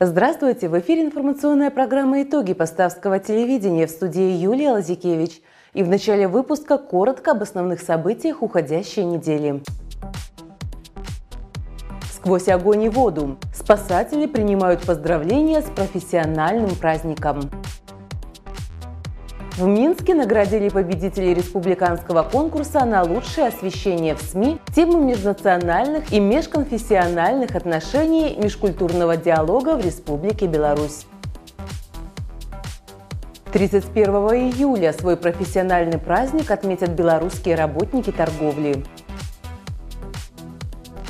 Здравствуйте! 0.00 0.68
В 0.68 0.78
эфире 0.78 1.02
информационная 1.02 1.72
программа 1.72 2.22
«Итоги 2.22 2.52
поставского 2.52 3.18
телевидения» 3.18 3.88
в 3.88 3.90
студии 3.90 4.30
Юлия 4.30 4.70
Лазикевич. 4.70 5.42
И 5.74 5.82
в 5.82 5.88
начале 5.88 6.28
выпуска 6.28 6.78
коротко 6.78 7.32
об 7.32 7.42
основных 7.42 7.80
событиях 7.80 8.40
уходящей 8.40 9.02
недели. 9.02 9.60
Сквозь 12.12 12.46
огонь 12.46 12.84
и 12.84 12.88
воду. 12.88 13.38
Спасатели 13.52 14.26
принимают 14.26 14.86
поздравления 14.86 15.62
с 15.62 15.68
профессиональным 15.68 16.76
праздником. 16.76 17.50
В 19.58 19.66
Минске 19.66 20.14
наградили 20.14 20.68
победителей 20.68 21.34
республиканского 21.34 22.22
конкурса 22.22 22.84
на 22.84 23.02
лучшее 23.02 23.48
освещение 23.48 24.14
в 24.14 24.22
СМИ 24.22 24.60
тему 24.72 25.02
межнациональных 25.02 26.12
и 26.12 26.20
межконфессиональных 26.20 27.56
отношений 27.56 28.36
межкультурного 28.40 29.16
диалога 29.16 29.74
в 29.74 29.84
Республике 29.84 30.46
Беларусь. 30.46 31.06
31 33.52 34.04
июля 34.52 34.92
свой 34.92 35.16
профессиональный 35.16 35.98
праздник 35.98 36.52
отметят 36.52 36.90
белорусские 36.90 37.56
работники 37.56 38.12
торговли. 38.12 38.84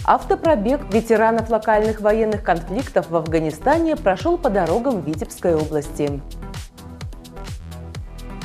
Автопробег 0.07 0.91
ветеранов 0.91 1.51
локальных 1.51 2.01
военных 2.01 2.43
конфликтов 2.43 3.11
в 3.11 3.17
Афганистане 3.17 3.95
прошел 3.95 4.39
по 4.39 4.49
дорогам 4.49 5.03
Витебской 5.03 5.55
области. 5.55 6.23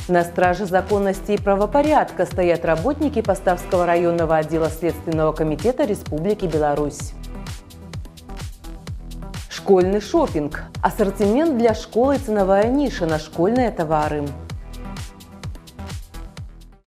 На 0.10 0.26
страже 0.26 0.66
законности 0.66 1.32
и 1.32 1.38
правопорядка 1.38 2.26
стоят 2.26 2.66
работники 2.66 3.22
Поставского 3.22 3.86
районного 3.86 4.36
отдела 4.36 4.70
Следственного 4.70 5.32
комитета 5.32 5.86
Республики 5.86 6.46
Беларусь. 6.46 7.14
Школьный 9.50 10.02
шопинг. 10.02 10.64
Ассортимент 10.82 11.58
для 11.58 11.74
школы 11.74 12.16
и 12.16 12.18
ценовая 12.18 12.68
ниша 12.68 13.06
на 13.06 13.18
школьные 13.18 13.72
товары. 13.72 14.28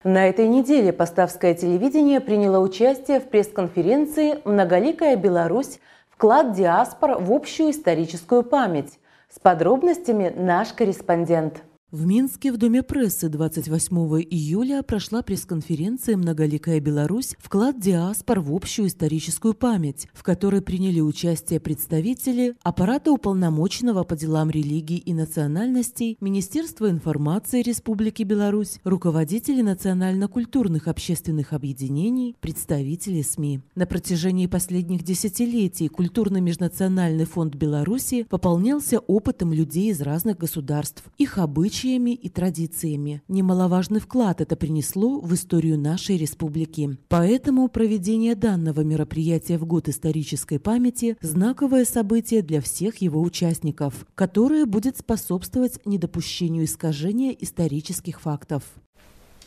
На 0.03 0.29
этой 0.29 0.49
неделе 0.49 0.93
Поставское 0.93 1.55
телевидение 1.55 2.21
приняло 2.21 2.59
участие 2.59 3.21
в 3.21 3.29
пресс-конференции 3.29 4.41
«Многоликая 4.45 5.15
Беларусь. 5.15 5.79
Вклад 6.11 6.55
диаспор 6.55 7.19
в 7.21 7.31
общую 7.33 7.71
историческую 7.71 8.43
память». 8.43 8.99
С 9.33 9.39
подробностями 9.39 10.33
наш 10.37 10.73
корреспондент. 10.73 11.63
В 11.93 12.05
Минске 12.05 12.51
в 12.51 12.57
Доме 12.57 12.83
прессы 12.83 13.29
28 13.29 13.97
июля 14.29 14.83
прошла 14.83 15.23
пресс-конференция 15.23 16.17
«Многоликая 16.17 16.81
Беларусь. 16.81 17.37
Вклад 17.39 17.79
диаспор 17.79 18.41
в 18.41 18.53
общую 18.53 18.89
историческую 18.89 19.55
память», 19.55 20.09
в 20.13 20.25
которой 20.25 20.63
приняли 20.63 20.99
участие 20.99 21.61
представители 21.61 22.57
аппарата 22.65 23.13
уполномоченного 23.13 24.03
по 24.03 24.17
делам 24.17 24.51
религий 24.51 24.97
и 24.97 25.15
национальностей, 25.15 26.17
Министерства 26.21 26.91
информации 26.91 27.63
Республики 27.63 28.25
Беларусь, 28.25 28.81
руководители 28.83 29.63
национально-культурных 29.63 30.89
общественных 30.89 31.53
объединений, 31.53 32.35
представители 32.41 33.23
СМИ. 33.23 33.61
На 33.77 33.87
протяжении 33.87 34.49
последних 34.49 35.05
десятилетий 35.05 35.87
культурно-межнациональный 35.87 37.27
фонд 37.27 37.55
Беларуси 37.55 38.25
пополнялся 38.29 38.99
опытом 38.99 39.53
людей 39.53 39.93
из 39.93 40.01
разных 40.01 40.37
государств, 40.37 41.05
их 41.17 41.39
обычаев, 41.39 41.76
обычаями 41.77 42.15
и 42.15 42.29
традициями. 42.31 43.23
Немаловажный 43.29 44.01
вклад 44.01 44.41
это 44.41 44.57
принесло 44.57 45.21
в 45.21 45.35
историю 45.35 45.79
нашей 45.79 46.17
республики. 46.17 46.97
Поэтому 47.09 47.69
проведение 47.69 48.35
данного 48.35 48.81
мероприятия 48.81 49.59
в 49.59 49.67
год 49.67 49.89
исторической 49.89 50.59
памяти– 50.59 51.19
знаковое 51.21 51.85
событие 51.85 52.41
для 52.41 52.63
всех 52.63 53.03
его 53.03 53.21
участников, 53.21 54.07
которое 54.15 54.65
будет 54.65 54.97
способствовать 54.97 55.85
недопущению 55.85 56.65
искажения 56.65 57.33
исторических 57.33 58.21
фактов. 58.23 58.63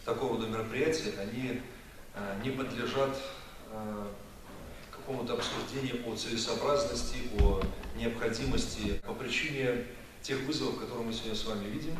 Такого 0.06 0.35
рода 0.35 0.47
мероприятия, 0.47 1.13
они 1.19 1.62
э, 2.13 2.41
не 2.44 2.51
подлежат 2.51 3.18
э, 3.72 4.06
какому-то 4.91 5.34
обсуждению 5.34 6.07
о 6.07 6.16
целесообразности, 6.16 7.18
о 7.41 7.62
необходимости 7.97 9.01
по 9.06 9.13
причине 9.13 9.85
тех 10.22 10.39
вызовов, 10.44 10.79
которые 10.79 11.07
мы 11.07 11.13
сегодня 11.13 11.35
с 11.35 11.45
вами 11.45 11.66
видим, 11.68 11.95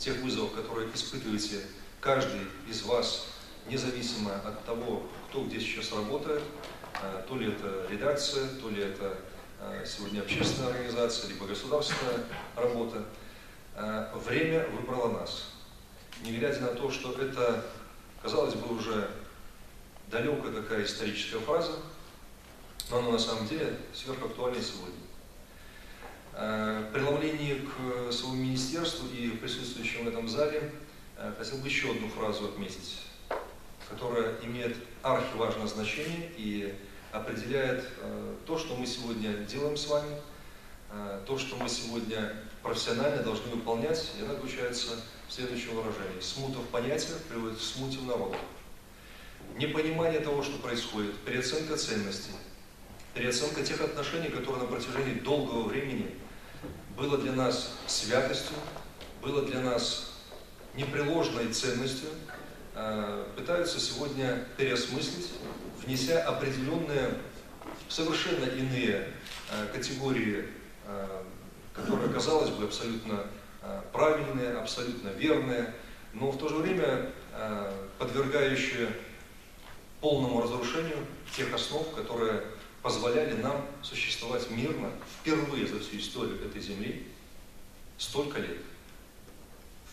тех 0.00 0.16
вызовов, 0.16 0.54
которые 0.54 0.90
испытываете 0.94 1.60
каждый 2.00 2.40
из 2.68 2.82
вас, 2.82 3.26
независимо 3.68 4.34
от 4.34 4.64
того, 4.64 5.02
кто 5.28 5.44
где 5.44 5.60
сейчас 5.60 5.92
работает, 5.92 6.42
а, 6.94 7.22
то 7.28 7.36
ли 7.36 7.52
это 7.52 7.86
редакция, 7.90 8.48
то 8.60 8.70
ли 8.70 8.82
это 8.82 9.18
а, 9.60 9.84
сегодня 9.84 10.20
общественная 10.20 10.70
организация, 10.70 11.28
либо 11.28 11.46
государственная 11.46 12.24
работа, 12.56 13.04
а, 13.76 14.10
время 14.26 14.66
выбрало 14.68 15.20
нас. 15.20 15.50
Не 16.22 16.32
глядя 16.32 16.60
на 16.60 16.68
то, 16.68 16.90
что 16.90 17.12
это, 17.20 17.64
казалось 18.22 18.54
бы, 18.54 18.74
уже 18.74 19.10
далекая 20.10 20.52
такая 20.52 20.84
историческая 20.84 21.38
фраза, 21.40 21.72
но 22.90 22.98
она 22.98 23.10
на 23.10 23.18
самом 23.18 23.46
деле 23.46 23.78
сверхактуальна 23.94 24.60
сегодня. 24.62 25.09
Э, 26.32 26.88
преломлении 26.92 27.54
к 27.54 28.12
своему 28.12 28.44
министерству 28.44 29.08
и 29.08 29.30
присутствующим 29.30 30.04
в 30.04 30.08
этом 30.08 30.28
зале 30.28 30.70
э, 31.16 31.32
хотел 31.36 31.58
бы 31.58 31.66
еще 31.66 31.90
одну 31.90 32.08
фразу 32.08 32.44
отметить, 32.44 33.02
которая 33.88 34.36
имеет 34.42 34.76
архиважное 35.02 35.66
значение 35.66 36.30
и 36.36 36.72
определяет 37.10 37.84
э, 37.98 38.34
то, 38.46 38.58
что 38.58 38.76
мы 38.76 38.86
сегодня 38.86 39.32
делаем 39.38 39.76
с 39.76 39.86
вами, 39.86 40.16
то, 41.24 41.38
что 41.38 41.54
мы 41.54 41.68
сегодня 41.68 42.34
профессионально 42.64 43.22
должны 43.22 43.48
выполнять, 43.52 44.10
и 44.18 44.24
она 44.24 44.34
заключается 44.34 45.00
в 45.28 45.32
следующем 45.32 45.76
выражении. 45.76 46.20
Смута 46.20 46.58
в 46.58 46.66
понятиях 46.66 47.18
приводит 47.28 47.58
к 47.58 47.60
смуте 47.60 47.98
в 47.98 48.06
народу. 48.06 48.34
Непонимание 49.56 50.18
того, 50.18 50.42
что 50.42 50.58
происходит, 50.58 51.16
переоценка 51.18 51.76
ценностей, 51.76 52.32
переоценка 53.14 53.62
тех 53.62 53.80
отношений, 53.80 54.28
которые 54.28 54.62
на 54.62 54.68
протяжении 54.68 55.14
долгого 55.14 55.68
времени 55.68 56.14
было 56.96 57.18
для 57.18 57.32
нас 57.32 57.76
святостью, 57.86 58.56
было 59.22 59.42
для 59.42 59.60
нас 59.60 60.12
непреложной 60.74 61.48
ценностью, 61.48 62.08
а, 62.74 63.28
пытаются 63.36 63.80
сегодня 63.80 64.44
переосмыслить, 64.56 65.30
внеся 65.84 66.22
определенные, 66.22 67.14
совершенно 67.88 68.44
иные 68.44 69.08
а, 69.50 69.66
категории, 69.72 70.46
а, 70.86 71.24
которые, 71.74 72.12
казалось 72.12 72.50
бы, 72.50 72.64
абсолютно 72.64 73.26
правильные, 73.92 74.56
абсолютно 74.56 75.08
верные, 75.08 75.74
но 76.14 76.30
в 76.30 76.38
то 76.38 76.48
же 76.48 76.56
время 76.56 77.10
подвергающие 77.98 78.88
полному 80.00 80.42
разрушению 80.42 80.96
тех 81.36 81.54
основ, 81.54 81.86
которые 81.94 82.42
позволяли 82.82 83.34
нам 83.34 83.66
существовать 83.82 84.50
мирно 84.50 84.90
впервые 85.20 85.66
за 85.66 85.80
всю 85.80 85.98
историю 85.98 86.44
этой 86.44 86.60
земли 86.60 87.06
столько 87.98 88.38
лет. 88.38 88.58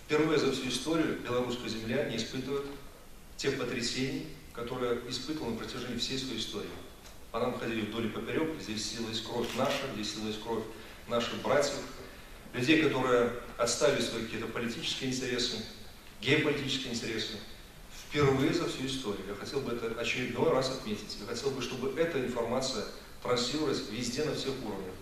Впервые 0.06 0.40
за 0.40 0.52
всю 0.52 0.70
историю 0.70 1.20
белорусская 1.20 1.70
земля 1.70 2.10
не 2.10 2.16
испытывает 2.16 2.66
тех 3.36 3.58
потрясений, 3.60 4.28
которые 4.54 5.02
испытывала 5.10 5.52
на 5.52 5.58
протяжении 5.58 5.98
всей 5.98 6.18
своей 6.18 6.40
истории. 6.40 6.70
По 7.32 7.40
нам 7.40 7.60
ходили 7.60 7.82
вдоль 7.82 8.06
и 8.06 8.10
поперек, 8.10 8.60
здесь 8.62 8.90
силилась 8.90 9.22
кровь 9.22 9.48
наша, 9.58 9.84
здесь 9.94 10.14
силилась 10.14 10.38
кровь 10.42 10.64
наших 11.10 11.42
братьев, 11.42 11.76
людей, 12.54 12.82
которые 12.82 13.34
отставили 13.58 14.02
свои 14.02 14.24
какие-то 14.24 14.48
политические 14.48 15.12
интересы, 15.12 15.58
геополитические 16.22 16.94
интересы, 16.94 17.34
впервые 18.10 18.54
за 18.54 18.68
всю 18.68 18.86
историю. 18.86 19.26
Я 19.28 19.36
хотел 19.36 19.60
бы 19.60 19.74
это 19.74 20.00
очередной 20.00 20.52
раз 20.52 20.70
отметить. 20.70 21.18
Я 21.20 21.28
хотел 21.28 21.52
бы, 21.52 21.62
чтобы 21.62 22.00
эта 22.00 22.20
информация 22.20 22.86
транслировалась 23.22 23.90
везде, 23.90 24.24
на 24.24 24.34
всех 24.34 24.54
уровнях. 24.64 24.94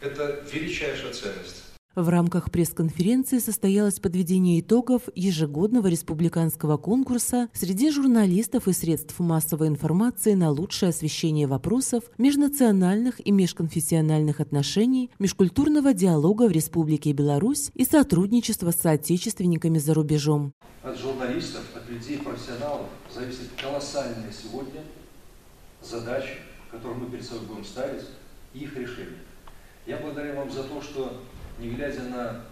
Это 0.00 0.44
величайшая 0.50 1.12
ценность. 1.12 1.63
В 1.94 2.08
рамках 2.08 2.50
пресс-конференции 2.50 3.38
состоялось 3.38 4.00
подведение 4.00 4.58
итогов 4.58 5.02
ежегодного 5.14 5.86
республиканского 5.86 6.76
конкурса 6.76 7.48
среди 7.52 7.92
журналистов 7.92 8.66
и 8.66 8.72
средств 8.72 9.20
массовой 9.20 9.68
информации 9.68 10.34
на 10.34 10.50
лучшее 10.50 10.88
освещение 10.90 11.46
вопросов 11.46 12.02
межнациональных 12.18 13.24
и 13.24 13.30
межконфессиональных 13.30 14.40
отношений, 14.40 15.08
межкультурного 15.20 15.94
диалога 15.94 16.48
в 16.48 16.50
Республике 16.50 17.12
Беларусь 17.12 17.70
и 17.74 17.84
сотрудничества 17.84 18.72
с 18.72 18.80
соотечественниками 18.80 19.78
за 19.78 19.94
рубежом. 19.94 20.52
От 20.82 20.98
журналистов, 20.98 21.62
от 21.76 21.88
людей, 21.88 22.18
профессионалов 22.18 22.88
зависит 23.14 23.50
колоссальная 23.56 24.32
сегодня 24.32 24.80
задача, 25.80 26.38
которую 26.72 27.04
мы 27.04 27.10
перед 27.10 27.24
собой 27.24 27.46
будем 27.46 27.64
ставить, 27.64 28.02
и 28.52 28.64
их 28.64 28.76
решение. 28.76 29.20
Я 29.86 29.98
благодарю 29.98 30.34
вам 30.34 30.50
за 30.50 30.64
то, 30.64 30.82
что 30.82 31.20
не 31.58 31.70
глядя 31.70 32.02
на 32.02 32.44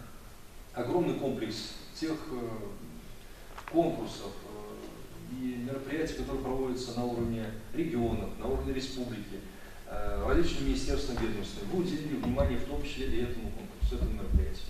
огромный 0.75 1.15
комплекс 1.15 1.75
тех 1.99 2.13
э, 2.31 3.71
конкурсов 3.71 4.33
э, 4.49 5.35
и 5.35 5.57
мероприятий, 5.57 6.15
которые 6.15 6.43
проводятся 6.43 6.99
на 6.99 7.05
уровне 7.05 7.45
регионов, 7.75 8.31
на 8.39 8.47
уровне 8.47 8.73
республики, 8.73 9.41
э, 9.87 10.25
различными 10.27 10.69
министерствами, 10.69 11.27
ведомствами. 11.27 11.69
Вы 11.73 11.81
уделили 11.81 12.17
внимание 12.17 12.59
в 12.59 12.65
том 12.65 12.83
числе 12.83 13.07
и 13.07 13.23
этому 13.23 13.51
конкурсу, 13.51 13.97
этому 13.97 14.13
мероприятию. 14.13 14.67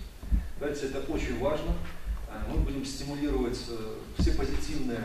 Кажется, 0.59 0.87
это 0.87 0.99
очень 1.11 1.39
важно. 1.39 1.73
Мы 2.49 2.61
будем 2.61 2.83
стимулировать 2.83 3.59
все 4.17 4.31
позитивные 4.31 5.03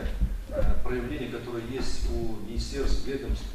проявления, 0.83 1.27
которые 1.27 1.63
есть 1.67 2.09
у 2.09 2.43
министерств, 2.47 3.05
ведомств, 3.05 3.45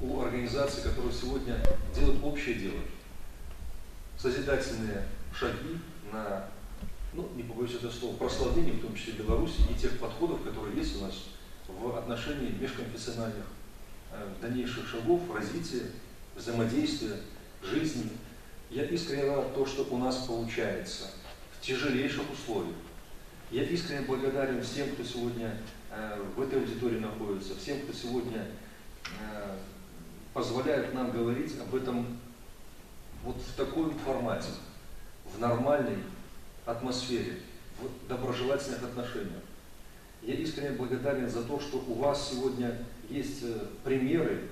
у 0.00 0.20
организаций, 0.20 0.82
которые 0.82 1.12
сегодня 1.12 1.56
делают 1.94 2.18
общее 2.24 2.56
дело. 2.56 2.80
Созидательные 4.20 5.06
шаги 5.34 5.78
на, 6.12 6.44
ну, 7.14 7.30
не 7.36 7.42
побоюсь 7.42 7.74
этого 7.74 7.90
слова, 7.90 8.16
прославление, 8.16 8.74
в 8.74 8.82
том 8.82 8.94
числе 8.94 9.14
Беларуси, 9.14 9.62
и 9.70 9.80
тех 9.80 9.98
подходов, 9.98 10.42
которые 10.42 10.76
есть 10.76 11.00
у 11.00 11.04
нас 11.06 11.14
в 11.66 11.96
отношении 11.96 12.50
межконфессиональных 12.60 13.46
э, 14.12 14.28
дальнейших 14.42 14.86
шагов, 14.86 15.22
развития, 15.34 15.86
взаимодействия, 16.36 17.16
жизни. 17.62 18.10
Я 18.68 18.84
искренне 18.84 19.24
рад 19.24 19.54
то, 19.54 19.64
что 19.64 19.86
у 19.90 19.96
нас 19.96 20.16
получается 20.26 21.04
в 21.58 21.64
тяжелейших 21.64 22.30
условиях. 22.30 22.76
Я 23.50 23.64
искренне 23.64 24.02
благодарен 24.02 24.62
всем, 24.62 24.90
кто 24.90 25.02
сегодня 25.02 25.56
э, 25.90 26.22
в 26.36 26.42
этой 26.42 26.60
аудитории 26.60 26.98
находится, 26.98 27.56
всем, 27.56 27.80
кто 27.80 27.92
сегодня 27.94 28.46
э, 29.18 29.56
позволяет 30.34 30.92
нам 30.92 31.10
говорить 31.10 31.54
об 31.58 31.74
этом 31.74 32.18
вот 33.24 33.36
в 33.36 33.56
таком 33.56 33.96
формате, 33.98 34.48
в 35.24 35.38
нормальной 35.38 35.98
атмосфере, 36.64 37.38
в 37.80 38.08
доброжелательных 38.08 38.82
отношениях. 38.82 39.42
Я 40.22 40.34
искренне 40.34 40.72
благодарен 40.72 41.28
за 41.28 41.42
то, 41.44 41.58
что 41.60 41.78
у 41.78 41.94
вас 41.94 42.30
сегодня 42.30 42.76
есть 43.08 43.42
э, 43.42 43.66
примеры, 43.84 44.48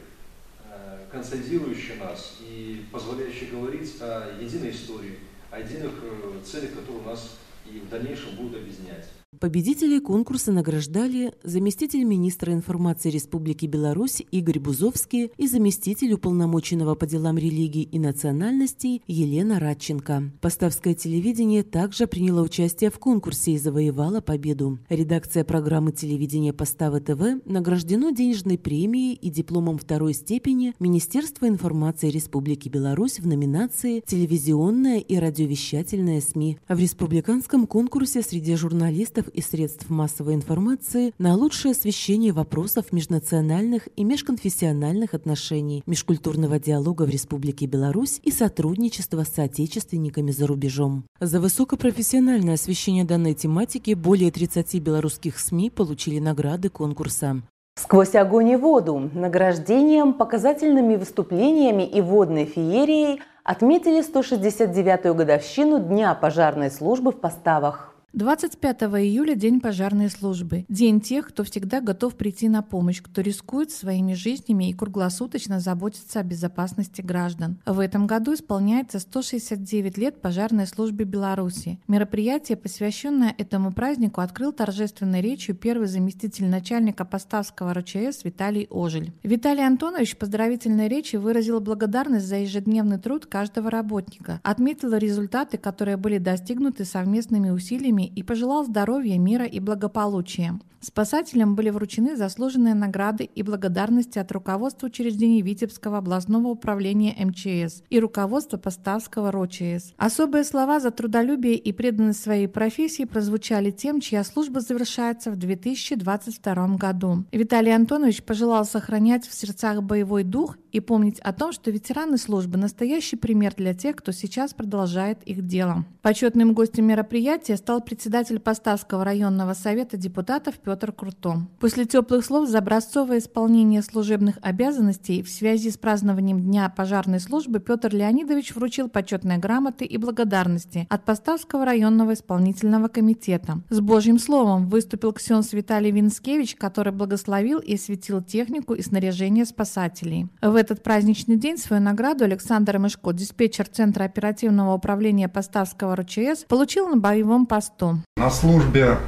э, 0.64 1.06
консолидирующие 1.12 1.96
нас 1.98 2.38
и 2.40 2.86
позволяющие 2.90 3.50
говорить 3.50 3.96
о 4.00 4.34
единой 4.40 4.70
истории, 4.70 5.18
о 5.50 5.60
единых 5.60 5.92
э, 6.02 6.40
целях, 6.44 6.70
которые 6.70 7.02
у 7.02 7.06
нас 7.06 7.36
и 7.66 7.80
в 7.80 7.88
дальнейшем 7.90 8.34
будут 8.36 8.62
объединять. 8.62 9.08
Победителей 9.38 10.00
конкурса 10.00 10.52
награждали 10.52 11.34
заместитель 11.44 12.02
министра 12.02 12.54
информации 12.54 13.10
Республики 13.10 13.66
Беларусь 13.66 14.22
Игорь 14.30 14.58
Бузовский 14.58 15.30
и 15.36 15.46
заместитель 15.46 16.14
уполномоченного 16.14 16.94
по 16.94 17.06
делам 17.06 17.36
религии 17.36 17.82
и 17.82 17.98
национальностей 17.98 19.02
Елена 19.06 19.60
Радченко. 19.60 20.32
Поставское 20.40 20.94
телевидение 20.94 21.62
также 21.62 22.06
приняло 22.06 22.40
участие 22.40 22.90
в 22.90 22.98
конкурсе 22.98 23.52
и 23.52 23.58
завоевало 23.58 24.22
победу. 24.22 24.78
Редакция 24.88 25.44
программы 25.44 25.92
телевидения 25.92 26.54
Поставы 26.54 27.00
ТВ 27.00 27.44
награждено 27.44 28.10
денежной 28.10 28.56
премией 28.56 29.12
и 29.12 29.28
дипломом 29.28 29.76
второй 29.76 30.14
степени 30.14 30.72
Министерства 30.80 31.46
информации 31.46 32.08
Республики 32.08 32.70
Беларусь 32.70 33.20
в 33.20 33.26
номинации 33.26 34.02
«Телевизионная 34.06 35.00
и 35.00 35.16
радиовещательная 35.16 36.22
СМИ». 36.22 36.58
В 36.66 36.78
республиканском 36.78 37.66
конкурсе 37.66 38.22
среди 38.22 38.56
журналистов 38.56 39.17
журналистов 39.18 39.28
и 39.28 39.40
средств 39.40 39.90
массовой 39.90 40.34
информации 40.34 41.12
на 41.18 41.34
лучшее 41.34 41.72
освещение 41.72 42.32
вопросов 42.32 42.92
межнациональных 42.92 43.88
и 43.96 44.04
межконфессиональных 44.04 45.14
отношений, 45.14 45.82
межкультурного 45.86 46.58
диалога 46.58 47.02
в 47.02 47.10
Республике 47.10 47.66
Беларусь 47.66 48.20
и 48.24 48.30
сотрудничества 48.30 49.24
с 49.24 49.34
соотечественниками 49.34 50.30
за 50.30 50.46
рубежом. 50.46 51.04
За 51.20 51.40
высокопрофессиональное 51.40 52.54
освещение 52.54 53.04
данной 53.04 53.34
тематики 53.34 53.94
более 53.94 54.30
30 54.30 54.80
белорусских 54.80 55.38
СМИ 55.38 55.70
получили 55.70 56.20
награды 56.20 56.68
конкурса. 56.68 57.42
Сквозь 57.76 58.14
огонь 58.16 58.50
и 58.50 58.56
воду, 58.56 59.10
награждением, 59.14 60.12
показательными 60.12 60.96
выступлениями 60.96 61.84
и 61.86 62.00
водной 62.00 62.44
феерией 62.44 63.20
отметили 63.44 64.00
169-ю 64.00 65.14
годовщину 65.14 65.78
Дня 65.78 66.14
пожарной 66.14 66.70
службы 66.70 67.12
в 67.12 67.20
поставах. 67.20 67.97
25 68.18 68.82
июля– 69.00 69.34
День 69.36 69.60
пожарной 69.60 70.10
службы. 70.10 70.66
День 70.68 71.00
тех, 71.00 71.28
кто 71.28 71.44
всегда 71.44 71.80
готов 71.80 72.16
прийти 72.16 72.48
на 72.48 72.62
помощь, 72.62 73.00
кто 73.00 73.20
рискует 73.20 73.70
своими 73.70 74.14
жизнями 74.14 74.68
и 74.68 74.72
круглосуточно 74.72 75.60
заботится 75.60 76.18
о 76.18 76.24
безопасности 76.24 77.00
граждан. 77.00 77.60
В 77.64 77.78
этом 77.78 78.08
году 78.08 78.34
исполняется 78.34 78.98
169 78.98 79.96
лет 79.98 80.20
пожарной 80.20 80.66
службе 80.66 81.04
Беларуси. 81.04 81.78
Мероприятие, 81.86 82.56
посвященное 82.58 83.32
этому 83.38 83.72
празднику, 83.72 84.20
открыл 84.20 84.50
торжественной 84.50 85.20
речью 85.20 85.54
первый 85.54 85.86
заместитель 85.86 86.46
начальника 86.46 87.04
Поставского 87.04 87.72
РЧС 87.72 88.24
Виталий 88.24 88.66
Ожель. 88.68 89.12
Виталий 89.22 89.64
Антонович 89.64 90.16
в 90.16 90.18
поздравительной 90.18 90.88
речи 90.88 91.14
выразил 91.14 91.60
благодарность 91.60 92.26
за 92.26 92.38
ежедневный 92.38 92.98
труд 92.98 93.26
каждого 93.26 93.70
работника, 93.70 94.40
отметил 94.42 94.92
результаты, 94.96 95.56
которые 95.56 95.96
были 95.96 96.18
достигнуты 96.18 96.84
совместными 96.84 97.50
усилиями 97.50 98.07
и 98.08 98.22
пожелал 98.22 98.64
здоровья, 98.64 99.18
мира 99.18 99.44
и 99.44 99.60
благополучия. 99.60 100.58
Спасателям 100.80 101.56
были 101.56 101.70
вручены 101.70 102.16
заслуженные 102.16 102.74
награды 102.74 103.24
и 103.24 103.42
благодарности 103.42 104.18
от 104.18 104.30
руководства 104.30 104.86
учреждений 104.86 105.42
Витебского 105.42 105.98
областного 105.98 106.48
управления 106.48 107.16
МЧС 107.18 107.82
и 107.90 107.98
руководства 107.98 108.58
Поставского 108.58 109.32
РОЧС. 109.32 109.94
Особые 109.96 110.44
слова 110.44 110.78
за 110.78 110.92
трудолюбие 110.92 111.56
и 111.56 111.72
преданность 111.72 112.22
своей 112.22 112.46
профессии 112.46 113.04
прозвучали 113.04 113.72
тем, 113.72 114.00
чья 114.00 114.22
служба 114.22 114.60
завершается 114.60 115.32
в 115.32 115.36
2022 115.36 116.76
году. 116.76 117.24
Виталий 117.32 117.74
Антонович 117.74 118.22
пожелал 118.22 118.64
сохранять 118.64 119.26
в 119.26 119.34
сердцах 119.34 119.82
боевой 119.82 120.22
дух 120.22 120.56
и 120.70 120.80
помнить 120.80 121.18
о 121.20 121.32
том, 121.32 121.52
что 121.52 121.70
ветераны 121.70 122.18
службы– 122.18 122.56
настоящий 122.58 123.16
пример 123.16 123.54
для 123.56 123.74
тех, 123.74 123.96
кто 123.96 124.12
сейчас 124.12 124.54
продолжает 124.54 125.22
их 125.24 125.44
дело. 125.46 125.84
Почетным 126.02 126.52
гостем 126.52 126.86
мероприятия 126.86 127.56
стал 127.56 127.80
председатель 127.88 128.38
Поставского 128.38 129.02
районного 129.02 129.54
совета 129.54 129.96
депутатов 129.96 130.58
Петр 130.58 130.92
Круто. 130.92 131.46
После 131.58 131.86
теплых 131.86 132.22
слов 132.22 132.46
за 132.46 132.58
образцовое 132.58 133.16
исполнение 133.16 133.80
служебных 133.80 134.36
обязанностей 134.42 135.22
в 135.22 135.30
связи 135.30 135.70
с 135.70 135.78
празднованием 135.78 136.38
Дня 136.38 136.68
пожарной 136.68 137.18
службы 137.18 137.60
Петр 137.60 137.94
Леонидович 137.94 138.54
вручил 138.54 138.90
почетные 138.90 139.38
грамоты 139.38 139.86
и 139.86 139.96
благодарности 139.96 140.86
от 140.90 141.06
Поставского 141.06 141.64
районного 141.64 142.12
исполнительного 142.12 142.88
комитета. 142.88 143.62
С 143.70 143.80
Божьим 143.80 144.18
словом 144.18 144.68
выступил 144.68 145.14
ксенс 145.14 145.54
Виталий 145.54 145.90
Винскевич, 145.90 146.56
который 146.56 146.92
благословил 146.92 147.58
и 147.58 147.76
осветил 147.76 148.22
технику 148.22 148.74
и 148.74 148.82
снаряжение 148.82 149.46
спасателей. 149.46 150.28
В 150.42 150.56
этот 150.56 150.82
праздничный 150.82 151.36
день 151.36 151.56
свою 151.56 151.80
награду 151.80 152.24
Александр 152.24 152.78
Мышко, 152.78 153.14
диспетчер 153.14 153.66
Центра 153.66 154.04
оперативного 154.04 154.74
управления 154.74 155.30
Поставского 155.30 155.96
РЧС, 155.96 156.44
получил 156.46 156.86
на 156.88 156.98
боевом 156.98 157.46
посту. 157.46 157.77
На 158.16 158.28
службе 158.28 158.98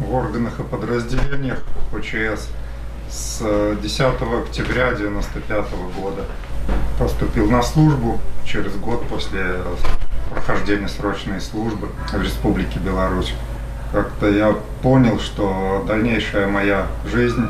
в 0.00 0.12
органах 0.12 0.58
и 0.58 0.64
подразделениях 0.64 1.62
ОЧС 1.92 2.48
с 3.08 3.76
10 3.80 4.00
октября 4.00 4.88
1995 4.88 5.66
года. 5.96 6.24
Поступил 6.98 7.48
на 7.48 7.62
службу 7.62 8.18
через 8.44 8.74
год 8.74 9.06
после 9.06 9.58
прохождения 10.32 10.88
срочной 10.88 11.40
службы 11.40 11.88
в 12.12 12.20
Республике 12.20 12.80
Беларусь. 12.80 13.32
Как-то 13.92 14.28
я 14.28 14.56
понял, 14.82 15.20
что 15.20 15.84
дальнейшая 15.86 16.48
моя 16.48 16.88
жизнь 17.08 17.46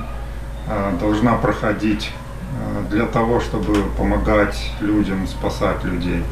э, 0.68 0.92
должна 1.00 1.38
проходить 1.38 2.11
э, 2.61 2.90
для 2.90 3.06
того, 3.06 3.40
чтобы 3.40 3.83
помогать 3.97 4.73
людям, 4.80 5.26
спасать 5.26 5.83
людей. 5.85 6.23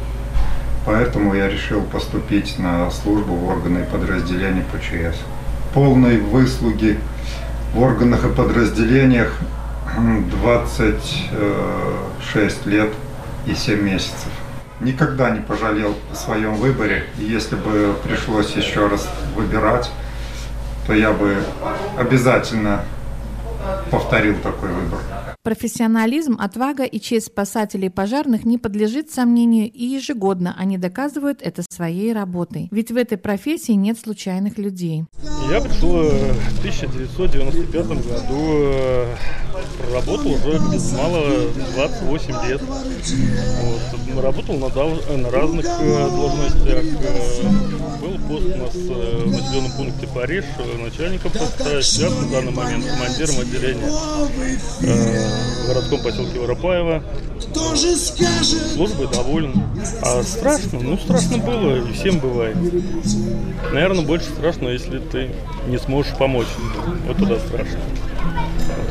Поэтому 0.85 1.33
я 1.33 1.49
решил 1.49 1.81
поступить 1.81 2.59
на 2.59 2.91
службу 2.91 3.35
в 3.35 3.49
органы 3.49 3.79
и 3.79 3.83
подразделения 3.83 4.63
ПЧС. 4.71 5.17
Полной 5.73 6.17
выслуги 6.17 6.99
в 7.73 7.81
органах 7.81 8.25
и 8.25 8.29
подразделениях 8.29 9.33
26 9.97 12.65
лет 12.67 12.93
и 13.47 13.55
7 13.55 13.81
месяцев. 13.81 14.29
Никогда 14.79 15.31
не 15.31 15.41
пожалел 15.41 15.95
о 16.11 16.15
своем 16.15 16.53
выборе. 16.55 17.05
Если 17.17 17.55
бы 17.55 17.95
пришлось 18.03 18.55
еще 18.55 18.87
раз 18.87 19.09
выбирать, 19.35 19.89
то 20.85 20.93
я 20.93 21.11
бы 21.11 21.43
обязательно 21.97 22.83
повторил 23.89 24.35
такой 24.35 24.69
выбор. 24.69 24.99
Профессионализм, 25.45 26.37
отвага 26.39 26.85
и 26.85 26.99
честь 26.99 27.27
спасателей 27.27 27.89
и 27.89 27.91
пожарных 27.91 28.45
не 28.45 28.57
подлежит 28.57 29.11
сомнению, 29.11 29.71
и 29.71 29.85
ежегодно 29.85 30.55
они 30.57 30.79
доказывают 30.79 31.43
это 31.43 31.61
своей 31.69 32.13
работой. 32.13 32.67
Ведь 32.71 32.89
в 32.89 32.97
этой 32.97 33.19
профессии 33.19 33.73
нет 33.73 33.99
случайных 33.99 34.57
людей. 34.57 35.05
Я 35.49 35.61
пришел 35.61 36.01
э, 36.01 36.33
в 36.33 36.59
1995 36.59 37.87
году, 37.87 38.01
э, 38.31 39.15
проработал 39.77 40.31
уже 40.31 40.59
без 40.73 40.91
малого 40.93 41.51
28 41.75 42.47
лет. 42.47 42.61
Вот. 42.61 44.23
Работал 44.23 44.55
на, 44.55 45.17
на 45.17 45.29
разных 45.29 45.65
э, 45.65 46.09
должностях. 46.09 46.83
Был 48.01 48.17
пост 48.27 48.45
у 48.45 48.57
нас 48.57 48.73
в 48.73 49.31
населенном 49.31 49.71
пункте 49.73 50.07
Париж 50.07 50.45
начальником 50.79 51.31
поста, 51.31 51.81
сейчас 51.81 52.11
на 52.11 52.27
данный 52.29 52.51
момент 52.51 52.85
командиром 52.85 53.39
отделения 53.39 53.89
в 54.79 55.67
городском 55.67 56.01
поселке 56.01 56.39
Воропаево. 56.39 57.03
Службой 58.73 59.07
доволен. 59.07 59.63
А 60.01 60.23
страшно? 60.23 60.79
Ну, 60.79 60.97
страшно 60.97 61.37
было, 61.37 61.77
и 61.77 61.93
всем 61.93 62.19
бывает. 62.19 62.57
Наверное, 63.73 64.05
больше 64.05 64.29
страшно, 64.29 64.69
если 64.69 64.99
ты 64.99 65.31
не 65.67 65.77
сможешь 65.77 66.15
помочь. 66.17 66.47
Вот 67.07 67.17
туда 67.17 67.37
страшно. 67.39 67.79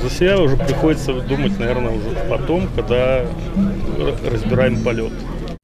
За 0.03 0.11
себя 0.11 0.41
уже 0.41 0.57
приходится 0.57 1.13
думать, 1.21 1.59
наверное, 1.59 1.97
уже 1.97 2.11
потом, 2.29 2.69
когда 2.77 3.27
разбираем 4.31 4.83
полет. 4.83 5.13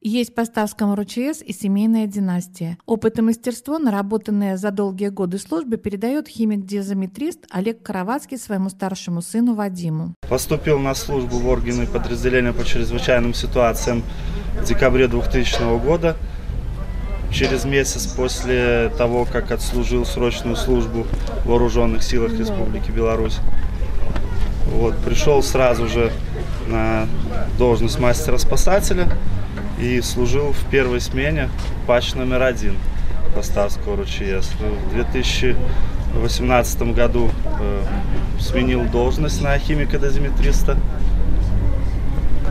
Есть 0.03 0.33
по 0.33 0.45
Ставскому 0.45 0.95
РУЧС 0.95 1.43
и 1.45 1.53
семейная 1.53 2.07
династия. 2.07 2.79
Опыт 2.87 3.19
и 3.19 3.21
мастерство, 3.21 3.77
наработанное 3.77 4.57
за 4.57 4.71
долгие 4.71 5.09
годы 5.09 5.37
службы, 5.37 5.77
передает 5.77 6.27
химик-диазометрист 6.27 7.45
Олег 7.51 7.83
Каравацкий 7.83 8.39
своему 8.39 8.69
старшему 8.69 9.21
сыну 9.21 9.53
Вадиму. 9.53 10.15
Поступил 10.27 10.79
на 10.79 10.95
службу 10.95 11.37
в 11.37 11.47
органы 11.47 11.85
подразделения 11.85 12.51
по 12.51 12.65
чрезвычайным 12.65 13.35
ситуациям 13.35 14.01
в 14.59 14.65
декабре 14.65 15.07
2000 15.07 15.79
года. 15.85 16.17
Через 17.31 17.63
месяц 17.63 18.07
после 18.07 18.91
того, 18.97 19.25
как 19.25 19.51
отслужил 19.51 20.05
срочную 20.05 20.55
службу 20.55 21.07
в 21.43 21.47
Вооруженных 21.47 22.03
силах 22.03 22.33
Республики 22.33 22.91
Беларусь. 22.91 23.39
Вот, 24.67 24.97
пришел 24.97 25.41
сразу 25.41 25.87
же 25.87 26.11
на 26.67 27.07
должность 27.57 27.99
мастера-спасателя 27.99 29.07
и 29.79 30.01
служил 30.01 30.51
в 30.51 30.69
первой 30.69 31.01
смене 31.01 31.49
патч 31.87 32.13
номер 32.13 32.43
один 32.43 32.75
Поставского 33.35 33.97
РУЧС. 33.97 34.51
В 34.89 34.93
2018 34.93 36.81
году 36.93 37.31
э, 37.59 37.83
сменил 38.39 38.83
должность 38.85 39.41
на 39.41 39.57
химика-дозиметриста. 39.57 40.77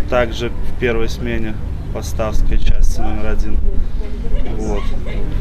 Также 0.08 0.48
в 0.48 0.80
первой 0.80 1.08
смене 1.08 1.54
Поставской 1.94 2.58
части 2.58 3.00
номер 3.00 3.26
один. 3.26 3.56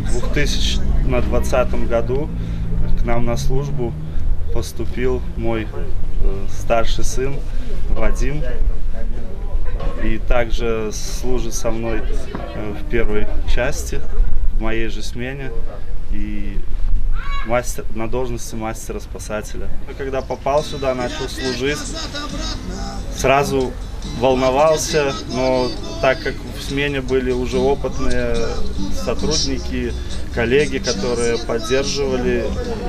В 0.10 0.34
2020 0.34 1.88
году 1.88 2.30
к 3.00 3.06
нам 3.06 3.26
на 3.26 3.38
службу 3.38 3.94
поступил 4.54 5.22
мой 5.38 5.68
э, 6.24 6.46
старший 6.50 7.04
сын 7.04 7.36
Вадим 7.90 8.44
и 10.04 10.18
также 10.18 10.92
служит 10.92 11.54
со 11.54 11.72
мной 11.72 12.02
э, 12.02 12.74
в 12.74 12.90
первой 12.90 13.28
части, 13.54 14.02
в 14.54 14.62
моей 14.62 14.88
же 14.90 15.02
смене, 15.02 15.52
и 16.12 16.58
мастер, 17.46 17.86
на 17.96 18.10
должности 18.10 18.56
мастера-спасателя. 18.56 19.70
Когда 19.98 20.22
попал 20.22 20.64
сюда, 20.64 20.94
начал 20.96 21.28
служить, 21.30 21.80
сразу 23.16 23.72
волновался, 24.18 25.14
но 25.34 25.70
так 26.02 26.22
как 26.22 26.36
в 26.58 26.64
смене 26.64 27.02
были 27.02 27.32
уже 27.32 27.58
опытные 27.58 28.36
сотрудники, 29.04 29.94
коллеги, 30.34 30.78
которые 30.78 31.38
поддерживали, 31.38 32.46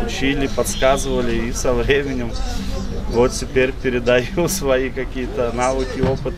учили, 0.07 0.47
подсказывали, 0.49 1.49
и 1.49 1.53
со 1.53 1.73
временем 1.73 2.31
вот 3.11 3.33
теперь 3.33 3.73
передаю 3.73 4.49
свои 4.49 4.91
какие-то 4.91 5.53
навыки, 5.53 6.01
опыт 6.01 6.35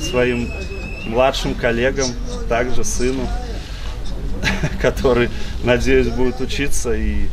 своим 0.00 0.50
младшим 1.06 1.54
коллегам, 1.54 2.08
также 2.48 2.84
сыну, 2.84 3.26
который, 4.80 5.30
надеюсь, 5.64 6.08
будет 6.08 6.40
учиться 6.40 6.92
и 6.92 7.26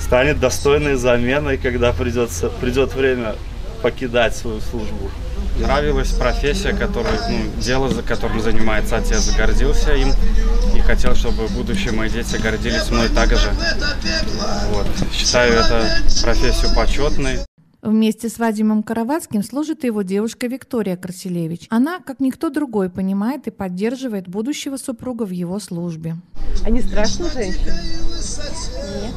станет 0.00 0.40
достойной 0.40 0.96
заменой, 0.96 1.56
когда 1.56 1.92
придется, 1.92 2.48
придет 2.48 2.94
время 2.94 3.34
покидать 3.82 4.36
свою 4.36 4.60
службу. 4.60 5.10
Нравилась 5.58 6.12
профессия, 6.12 6.72
которая, 6.72 7.18
ну, 7.28 7.60
дело, 7.60 7.88
за 7.88 8.02
которым 8.02 8.40
занимается 8.40 8.96
отец, 8.96 9.34
гордился 9.36 9.94
им 9.94 10.08
и 10.74 10.80
хотел, 10.80 11.14
чтобы 11.14 11.46
будущие 11.48 11.92
мои 11.92 12.08
дети 12.08 12.36
гордились 12.36 12.90
мной 12.90 13.08
также. 13.10 13.50
Вот. 14.70 14.86
Считаю 15.12 15.54
эту 15.54 15.74
профессию 16.22 16.74
почетной. 16.74 17.38
Вместе 17.82 18.28
с 18.28 18.38
Вадимом 18.38 18.84
Каравацким 18.84 19.42
служит 19.42 19.82
его 19.82 20.02
девушка 20.02 20.46
Виктория 20.46 20.96
Красилевич. 20.96 21.66
Она, 21.68 21.98
как 21.98 22.20
никто 22.20 22.48
другой, 22.48 22.88
понимает 22.88 23.48
и 23.48 23.50
поддерживает 23.50 24.28
будущего 24.28 24.76
супруга 24.76 25.24
в 25.24 25.30
его 25.30 25.58
службе. 25.58 26.14
А 26.64 26.70
не 26.70 26.80
страшно 26.80 27.28
женщин? 27.28 27.74
Нет. 29.02 29.14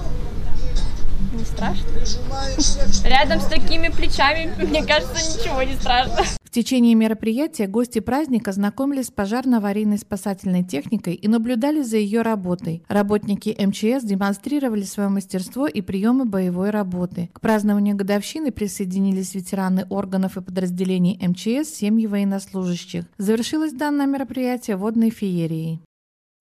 Не 1.46 1.52
страшно. 1.52 3.08
Рядом 3.08 3.40
с 3.40 3.46
такими 3.46 3.90
плечами, 3.90 4.52
мне 4.58 4.84
кажется, 4.84 5.16
ничего 5.38 5.62
не 5.64 5.74
страшно. 5.76 6.24
В 6.44 6.50
течение 6.50 6.96
мероприятия 6.96 7.68
гости 7.68 8.00
праздника 8.00 8.54
знакомились 8.54 9.08
с 9.08 9.12
пожарно-аварийной 9.12 9.98
спасательной 9.98 10.64
техникой 10.64 11.14
и 11.14 11.28
наблюдали 11.28 11.82
за 11.82 11.98
ее 11.98 12.22
работой. 12.22 12.82
Работники 12.88 13.56
МЧС 13.60 14.06
демонстрировали 14.06 14.84
свое 14.84 15.10
мастерство 15.10 15.68
и 15.68 15.82
приемы 15.82 16.26
боевой 16.26 16.70
работы. 16.70 17.30
К 17.34 17.42
празднованию 17.42 17.96
годовщины 17.96 18.52
присоединились 18.52 19.36
ветераны 19.36 19.86
органов 19.90 20.38
и 20.38 20.42
подразделений 20.42 21.20
МЧС, 21.22 21.70
семьи 21.76 22.08
военнослужащих. 22.08 23.04
Завершилось 23.18 23.74
данное 23.74 24.06
мероприятие 24.06 24.78
водной 24.78 25.10
феерией. 25.10 25.82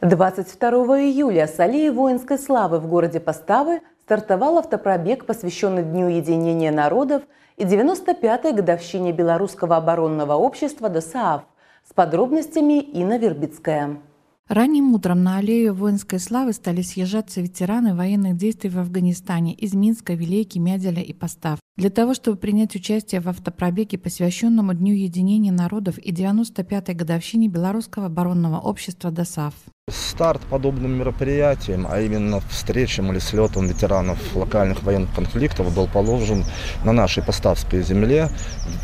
22 0.00 1.00
июля 1.00 1.46
с 1.46 1.58
аллеи 1.58 1.88
воинской 1.88 2.38
славы 2.38 2.78
в 2.78 2.86
городе 2.86 3.20
Поставы 3.20 3.80
стартовал 4.04 4.58
автопробег, 4.58 5.24
посвященный 5.24 5.82
Дню 5.82 6.08
единения 6.08 6.70
народов 6.70 7.22
и 7.56 7.64
95-й 7.64 8.52
годовщине 8.52 9.12
Белорусского 9.12 9.76
оборонного 9.76 10.34
общества 10.34 10.90
ДОСААФ. 10.90 11.42
С 11.88 11.94
подробностями 11.94 12.80
Инна 12.80 13.16
Вербицкая. 13.18 13.96
Ранним 14.48 14.92
утром 14.92 15.22
на 15.22 15.38
аллею 15.38 15.72
воинской 15.72 16.18
славы 16.18 16.52
стали 16.52 16.82
съезжаться 16.82 17.40
ветераны 17.40 17.94
военных 17.94 18.36
действий 18.36 18.68
в 18.68 18.78
Афганистане 18.78 19.54
из 19.54 19.72
Минска, 19.72 20.12
Вилейки, 20.12 20.58
Мяделя 20.58 21.00
и 21.00 21.14
Постав. 21.14 21.58
Для 21.76 21.88
того, 21.88 22.12
чтобы 22.12 22.36
принять 22.36 22.76
участие 22.76 23.22
в 23.22 23.28
автопробеге, 23.28 23.96
посвященному 23.96 24.74
Дню 24.74 24.92
единения 24.92 25.52
народов 25.52 25.96
и 25.96 26.12
95-й 26.12 26.92
годовщине 26.92 27.48
Белорусского 27.48 28.06
оборонного 28.06 28.58
общества 28.60 29.10
ДОСАФ. 29.10 29.54
Старт 29.90 30.40
подобным 30.48 30.92
мероприятиям, 30.92 31.86
а 31.90 32.00
именно 32.00 32.40
встречам 32.48 33.12
или 33.12 33.18
слетам 33.18 33.66
ветеранов 33.66 34.18
локальных 34.34 34.82
военных 34.82 35.12
конфликтов 35.14 35.74
был 35.74 35.88
положен 35.88 36.46
на 36.84 36.92
нашей 36.92 37.22
поставской 37.22 37.82
земле 37.82 38.30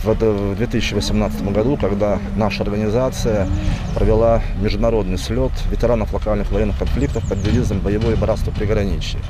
в 0.04 0.56
2018 0.56 1.42
году, 1.52 1.78
когда 1.80 2.18
наша 2.36 2.64
организация 2.64 3.48
провела 3.94 4.42
международный 4.60 5.16
слет 5.16 5.52
ветеранов 5.70 6.12
локальных 6.12 6.52
военных 6.52 6.76
конфликтов 6.78 7.26
под 7.26 7.42
девизом 7.42 7.80
«Боевое 7.80 8.16
братство 8.16 8.50
приграничья». 8.50 9.20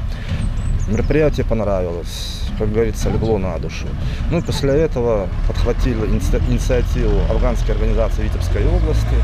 Мероприятие 0.88 1.46
понравилось, 1.46 2.40
как 2.58 2.72
говорится, 2.72 3.10
легло 3.10 3.38
на 3.38 3.56
душу. 3.58 3.86
Ну 4.32 4.38
и 4.38 4.42
после 4.42 4.72
этого 4.72 5.28
подхватили 5.46 6.04
инициативу 6.06 7.20
афганской 7.30 7.74
организации 7.76 8.22
Витебской 8.24 8.66
области. 8.66 9.14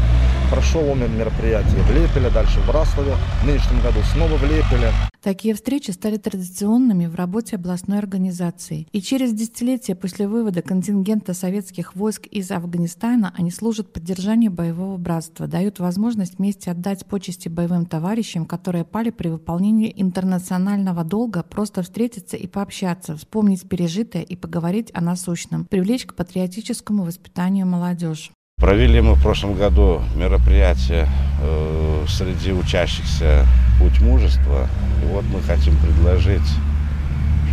Прошел 0.50 0.94
мероприятие 0.94 1.82
в 1.82 1.90
Лепеле, 1.90 2.30
дальше 2.30 2.60
в 2.60 2.66
Браславе. 2.68 3.14
В 3.42 3.46
нынешнем 3.46 3.80
году 3.82 3.98
снова 4.12 4.36
в 4.36 4.42
Лепеле. 4.44 4.92
Такие 5.20 5.54
встречи 5.54 5.90
стали 5.90 6.18
традиционными 6.18 7.06
в 7.06 7.16
работе 7.16 7.56
областной 7.56 7.98
организации. 7.98 8.86
И 8.92 9.00
через 9.00 9.32
десятилетия 9.32 9.96
после 9.96 10.28
вывода 10.28 10.62
контингента 10.62 11.34
советских 11.34 11.96
войск 11.96 12.26
из 12.26 12.48
Афганистана 12.52 13.34
они 13.36 13.50
служат 13.50 13.92
поддержанию 13.92 14.52
боевого 14.52 14.96
братства, 14.98 15.48
дают 15.48 15.80
возможность 15.80 16.38
вместе 16.38 16.70
отдать 16.70 17.06
почести 17.06 17.48
боевым 17.48 17.86
товарищам, 17.86 18.46
которые 18.46 18.84
пали 18.84 19.10
при 19.10 19.26
выполнении 19.26 19.92
интернационального 19.96 21.02
долга, 21.02 21.42
просто 21.42 21.82
встретиться 21.82 22.36
и 22.36 22.46
пообщаться, 22.46 23.16
вспомнить 23.16 23.68
пережитое 23.68 24.22
и 24.22 24.36
поговорить 24.36 24.92
о 24.94 25.00
насущном, 25.00 25.64
привлечь 25.64 26.06
к 26.06 26.14
патриотическому 26.14 27.02
воспитанию 27.02 27.66
молодежь. 27.66 28.30
Провели 28.58 29.02
мы 29.02 29.16
в 29.16 29.22
прошлом 29.22 29.52
году 29.52 30.00
мероприятие 30.14 31.06
э, 31.42 32.04
среди 32.08 32.52
учащихся 32.52 33.46
«Путь 33.78 34.00
мужества». 34.00 34.66
И 35.02 35.06
вот 35.08 35.26
мы 35.26 35.42
хотим 35.42 35.76
предложить, 35.76 36.48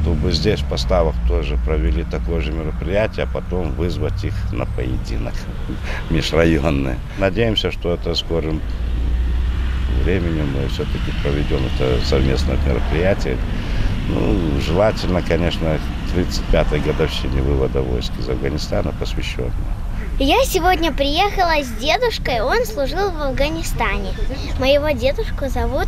чтобы 0.02 0.32
здесь 0.32 0.62
в 0.62 0.70
поставах 0.70 1.14
тоже 1.28 1.58
провели 1.66 2.06
такое 2.06 2.40
же 2.40 2.54
мероприятие, 2.54 3.26
а 3.26 3.28
потом 3.28 3.74
вызвать 3.74 4.24
их 4.24 4.34
на 4.54 4.66
поединок 4.66 5.34
межрайонный. 6.10 6.96
Надеемся, 7.18 7.70
что 7.74 7.94
это 7.94 8.16
скорым 8.16 8.62
временем 10.06 10.48
мы 10.56 10.70
все-таки 10.70 11.12
проведем 11.22 11.60
это 11.76 12.00
совместное 12.06 12.58
мероприятие. 12.66 13.38
Ну, 14.08 14.58
желательно, 14.62 15.22
конечно, 15.22 15.80
35-й 16.16 16.80
годовщине 16.80 17.42
вывода 17.42 17.82
войск 17.82 18.14
из 18.18 18.30
Афганистана 18.30 18.94
посвященное. 18.98 19.83
Я 20.20 20.44
сегодня 20.46 20.94
приехала 20.94 21.64
с 21.64 21.82
дедушкой, 21.82 22.42
он 22.42 22.66
служил 22.68 23.10
в 23.10 23.20
Афганистане. 23.20 24.12
Моего 24.60 24.92
дедушку 24.92 25.50
зовут 25.50 25.88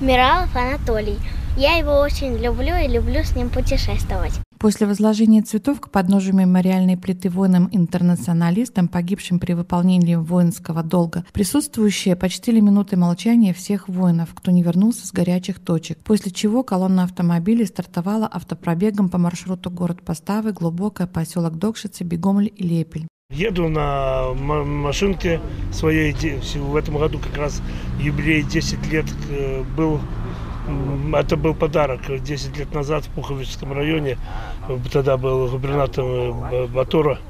Миралов 0.00 0.56
Анатолий. 0.56 1.18
Я 1.58 1.74
его 1.74 2.00
очень 2.00 2.38
люблю 2.38 2.74
и 2.74 2.88
люблю 2.88 3.22
с 3.22 3.36
ним 3.36 3.50
путешествовать. 3.50 4.32
После 4.58 4.86
возложения 4.86 5.42
цветов 5.42 5.78
к 5.78 5.90
подножию 5.90 6.34
мемориальной 6.36 6.96
плиты 6.96 7.28
воинам-интернационалистам, 7.28 8.88
погибшим 8.88 9.38
при 9.38 9.52
выполнении 9.52 10.14
воинского 10.14 10.82
долга, 10.82 11.26
присутствующие 11.34 12.16
почтили 12.16 12.60
минуты 12.60 12.96
молчания 12.96 13.52
всех 13.52 13.90
воинов, 13.90 14.30
кто 14.34 14.50
не 14.50 14.62
вернулся 14.62 15.06
с 15.06 15.12
горячих 15.12 15.58
точек, 15.58 15.98
после 15.98 16.32
чего 16.32 16.62
колонна 16.62 17.04
автомобилей 17.04 17.66
стартовала 17.66 18.26
автопробегом 18.26 19.10
по 19.10 19.18
маршруту 19.18 19.70
город 19.70 20.00
Поставы, 20.02 20.52
Глубокое, 20.52 21.06
поселок 21.06 21.58
Докшицы, 21.58 22.04
Бегомль 22.04 22.50
и 22.56 22.62
Лепель. 22.62 23.06
Еду 23.30 23.68
на 23.68 24.34
машинке 24.34 25.40
своей, 25.72 26.12
в 26.12 26.74
этом 26.74 26.98
году 26.98 27.20
как 27.20 27.36
раз 27.36 27.62
юбилей 28.00 28.42
10 28.42 28.84
лет 28.88 29.06
э, 29.30 29.62
был, 29.76 30.00
это 31.14 31.36
был 31.36 31.54
подарок 31.54 32.00
10 32.08 32.58
лет 32.58 32.74
назад 32.74 33.04
в 33.04 33.10
Пуховическом 33.10 33.72
районе, 33.72 34.18
тогда 34.92 35.16
был 35.16 35.46
губернатор 35.46 36.04
э, 36.04 36.66
Батура, 36.66 37.20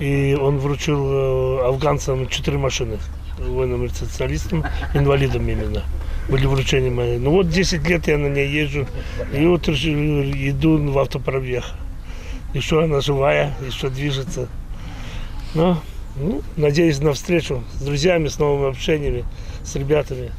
и 0.00 0.34
он 0.34 0.56
вручил 0.56 1.06
э, 1.06 1.66
афганцам 1.66 2.26
четыре 2.28 2.56
машины, 2.56 2.96
воинам 3.38 3.84
и 3.84 3.88
социалистам, 3.88 4.64
инвалидам 4.94 5.46
именно 5.46 5.82
были 6.30 6.46
вручения 6.46 6.90
мои. 6.90 7.18
Ну 7.18 7.32
вот 7.32 7.50
10 7.50 7.86
лет 7.86 8.06
я 8.06 8.16
на 8.16 8.28
ней 8.28 8.48
езжу, 8.48 8.86
и 9.34 9.44
вот 9.44 9.68
иду 9.68 10.90
в 10.90 10.98
автопробег. 10.98 11.64
Еще 12.54 12.82
она 12.82 13.02
живая, 13.02 13.52
еще 13.66 13.90
движется. 13.90 14.48
Но, 15.54 15.82
ну, 16.16 16.42
надеюсь 16.56 17.00
на 17.00 17.12
встречу 17.12 17.62
с 17.78 17.82
друзьями, 17.82 18.28
с 18.28 18.38
новыми 18.38 18.70
общениями, 18.70 19.24
с 19.64 19.74
ребятами. 19.76 20.32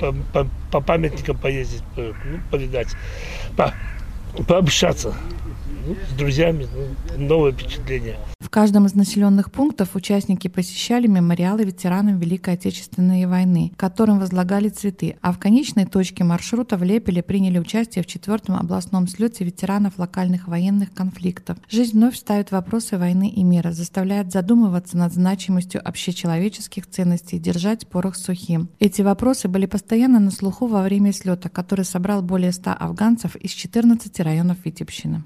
По, 0.00 0.14
по, 0.32 0.46
по 0.70 0.80
памятникам 0.80 1.36
поездить, 1.36 1.82
по, 1.96 2.02
ну, 2.02 2.40
повидать, 2.50 2.88
по, 3.56 3.74
пообщаться 4.46 5.12
ну, 5.86 5.96
с 6.08 6.12
друзьями, 6.12 6.68
ну, 7.16 7.26
новые 7.26 7.52
впечатления. 7.52 8.16
Каждом 8.58 8.86
из 8.86 8.94
населенных 8.96 9.52
пунктов 9.52 9.94
участники 9.94 10.48
посещали 10.48 11.06
мемориалы 11.06 11.62
ветеранам 11.62 12.18
Великой 12.18 12.54
Отечественной 12.54 13.24
войны, 13.26 13.70
которым 13.76 14.18
возлагали 14.18 14.68
цветы, 14.68 15.16
а 15.22 15.30
в 15.30 15.38
конечной 15.38 15.84
точке 15.84 16.24
маршрута 16.24 16.76
в 16.76 16.82
Лепеле 16.82 17.22
приняли 17.22 17.60
участие 17.60 18.02
в 18.02 18.08
четвертом 18.08 18.56
областном 18.56 19.06
слете 19.06 19.44
ветеранов 19.44 19.96
локальных 19.96 20.48
военных 20.48 20.92
конфликтов. 20.92 21.56
Жизнь 21.70 21.92
вновь 21.92 22.16
ставит 22.16 22.50
вопросы 22.50 22.98
войны 22.98 23.30
и 23.30 23.44
мира, 23.44 23.70
заставляет 23.70 24.32
задумываться 24.32 24.96
над 24.96 25.12
значимостью 25.12 25.80
общечеловеческих 25.88 26.88
ценностей 26.88 27.38
держать 27.38 27.86
порох 27.86 28.16
сухим. 28.16 28.70
Эти 28.80 29.02
вопросы 29.02 29.46
были 29.46 29.66
постоянно 29.66 30.18
на 30.18 30.32
слуху 30.32 30.66
во 30.66 30.82
время 30.82 31.12
слета, 31.12 31.48
который 31.48 31.84
собрал 31.84 32.22
более 32.22 32.50
100 32.50 32.72
афганцев 32.72 33.36
из 33.36 33.52
14 33.52 34.18
районов 34.18 34.56
Витебщины. 34.64 35.22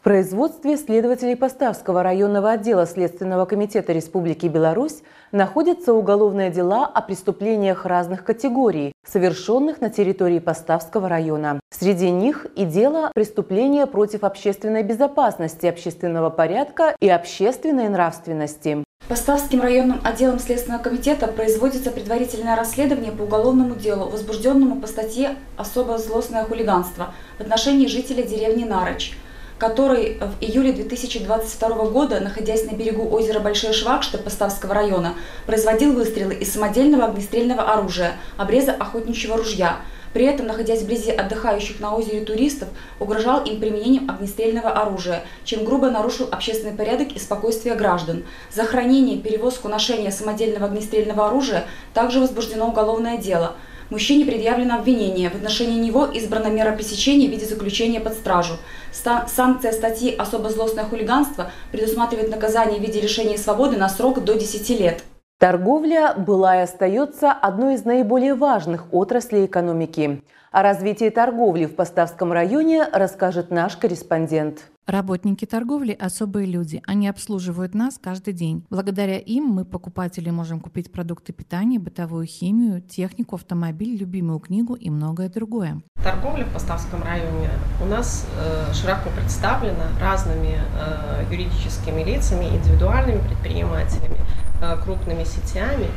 В 0.00 0.02
производстве 0.02 0.78
следователей 0.78 1.36
Поставского 1.36 2.02
районного 2.02 2.52
отдела 2.52 2.86
Следственного 2.86 3.44
комитета 3.44 3.92
Республики 3.92 4.46
Беларусь 4.46 5.02
находятся 5.30 5.92
уголовные 5.92 6.50
дела 6.50 6.86
о 6.86 7.02
преступлениях 7.02 7.84
разных 7.84 8.24
категорий, 8.24 8.92
совершенных 9.06 9.82
на 9.82 9.90
территории 9.90 10.38
Поставского 10.38 11.06
района. 11.10 11.60
Среди 11.68 12.10
них 12.10 12.46
и 12.56 12.64
дело 12.64 13.10
преступления 13.14 13.86
против 13.86 14.24
общественной 14.24 14.82
безопасности, 14.82 15.66
общественного 15.66 16.30
порядка 16.30 16.96
и 16.98 17.10
общественной 17.10 17.90
нравственности. 17.90 18.82
Поставским 19.06 19.60
районным 19.60 20.00
отделом 20.02 20.38
Следственного 20.38 20.82
комитета 20.82 21.26
производится 21.26 21.90
предварительное 21.90 22.56
расследование 22.56 23.12
по 23.12 23.24
уголовному 23.24 23.74
делу, 23.74 24.08
возбужденному 24.08 24.80
по 24.80 24.86
статье 24.86 25.36
«Особо 25.58 25.98
злостное 25.98 26.44
хулиганство» 26.44 27.12
в 27.36 27.42
отношении 27.42 27.86
жителя 27.86 28.22
деревни 28.22 28.64
Нарыч– 28.64 29.18
который 29.60 30.16
в 30.18 30.42
июле 30.42 30.72
2022 30.72 31.68
года, 31.90 32.18
находясь 32.18 32.64
на 32.64 32.74
берегу 32.74 33.14
озера 33.14 33.40
Большой 33.40 33.74
Швакшта 33.74 34.16
Поставского 34.16 34.74
района, 34.74 35.14
производил 35.44 35.92
выстрелы 35.92 36.34
из 36.34 36.50
самодельного 36.50 37.04
огнестрельного 37.04 37.70
оружия, 37.70 38.14
обреза 38.38 38.72
охотничьего 38.72 39.36
ружья. 39.36 39.76
При 40.14 40.24
этом, 40.24 40.46
находясь 40.46 40.80
вблизи 40.80 41.10
отдыхающих 41.12 41.78
на 41.78 41.94
озере 41.94 42.24
туристов, 42.24 42.70
угрожал 42.98 43.44
им 43.44 43.60
применением 43.60 44.10
огнестрельного 44.10 44.70
оружия, 44.70 45.22
чем 45.44 45.64
грубо 45.64 45.90
нарушил 45.90 46.26
общественный 46.32 46.74
порядок 46.74 47.12
и 47.12 47.18
спокойствие 47.18 47.74
граждан. 47.74 48.24
За 48.50 48.64
хранение, 48.64 49.18
перевозку, 49.18 49.68
ношение 49.68 50.10
самодельного 50.10 50.66
огнестрельного 50.66 51.28
оружия 51.28 51.66
также 51.92 52.18
возбуждено 52.18 52.66
уголовное 52.66 53.18
дело– 53.18 53.56
Мужчине 53.90 54.24
предъявлено 54.24 54.76
обвинение. 54.76 55.30
В 55.30 55.34
отношении 55.34 55.80
него 55.80 56.06
избрана 56.06 56.46
мера 56.46 56.76
пресечения 56.76 57.26
в 57.26 57.32
виде 57.32 57.44
заключения 57.44 57.98
под 57.98 58.14
стражу. 58.14 58.56
Санкция 58.92 59.72
статьи 59.72 60.14
«Особо 60.16 60.50
злостное 60.50 60.84
хулиганство» 60.84 61.50
предусматривает 61.72 62.30
наказание 62.30 62.78
в 62.78 62.82
виде 62.82 63.00
лишения 63.00 63.36
свободы 63.36 63.76
на 63.76 63.88
срок 63.88 64.24
до 64.24 64.34
10 64.34 64.70
лет. 64.80 65.04
Торговля 65.38 66.14
была 66.14 66.58
и 66.58 66.62
остается 66.64 67.32
одной 67.32 67.74
из 67.74 67.84
наиболее 67.84 68.34
важных 68.34 68.92
отраслей 68.92 69.46
экономики. 69.46 70.22
О 70.52 70.62
развитии 70.62 71.08
торговли 71.08 71.64
в 71.64 71.76
Поставском 71.76 72.32
районе 72.32 72.84
расскажет 72.92 73.50
наш 73.50 73.76
корреспондент. 73.76 74.64
Работники 74.90 75.44
торговли– 75.44 75.92
особые 76.00 76.46
люди. 76.46 76.82
Они 76.86 77.08
обслуживают 77.08 77.74
нас 77.74 77.98
каждый 78.02 78.34
день. 78.34 78.64
Благодаря 78.70 79.18
им 79.18 79.44
мы, 79.44 79.64
покупатели, 79.64 80.30
можем 80.30 80.60
купить 80.60 80.90
продукты 80.90 81.32
питания, 81.32 81.78
бытовую 81.78 82.26
химию, 82.26 82.82
технику, 82.82 83.36
автомобиль, 83.36 83.96
любимую 83.96 84.40
книгу 84.40 84.74
и 84.74 84.90
многое 84.90 85.28
другое. 85.28 85.80
Торговля 86.02 86.44
в 86.44 86.52
Поставском 86.52 87.02
районе 87.02 87.50
у 87.82 87.86
нас 87.86 88.26
э, 88.36 88.74
широко 88.74 89.10
представлена 89.10 89.86
разными 90.00 90.58
э, 90.58 91.24
юридическими 91.30 92.02
лицами, 92.02 92.46
индивидуальными 92.46 93.20
предпринимателями– 93.26 94.18
Э, 94.60 94.76
крупными 94.76 95.24
сетями. 95.24 95.88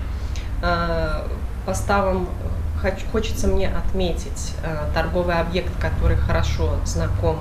Э, 0.62 1.28
Поставом 1.66 2.28
хочется 3.12 3.48
мне 3.48 3.68
отметить 3.70 4.54
э, 4.64 4.90
торговый 4.94 5.36
объект, 5.40 5.72
который 5.80 6.18
хорошо 6.18 6.76
знаком 6.86 7.38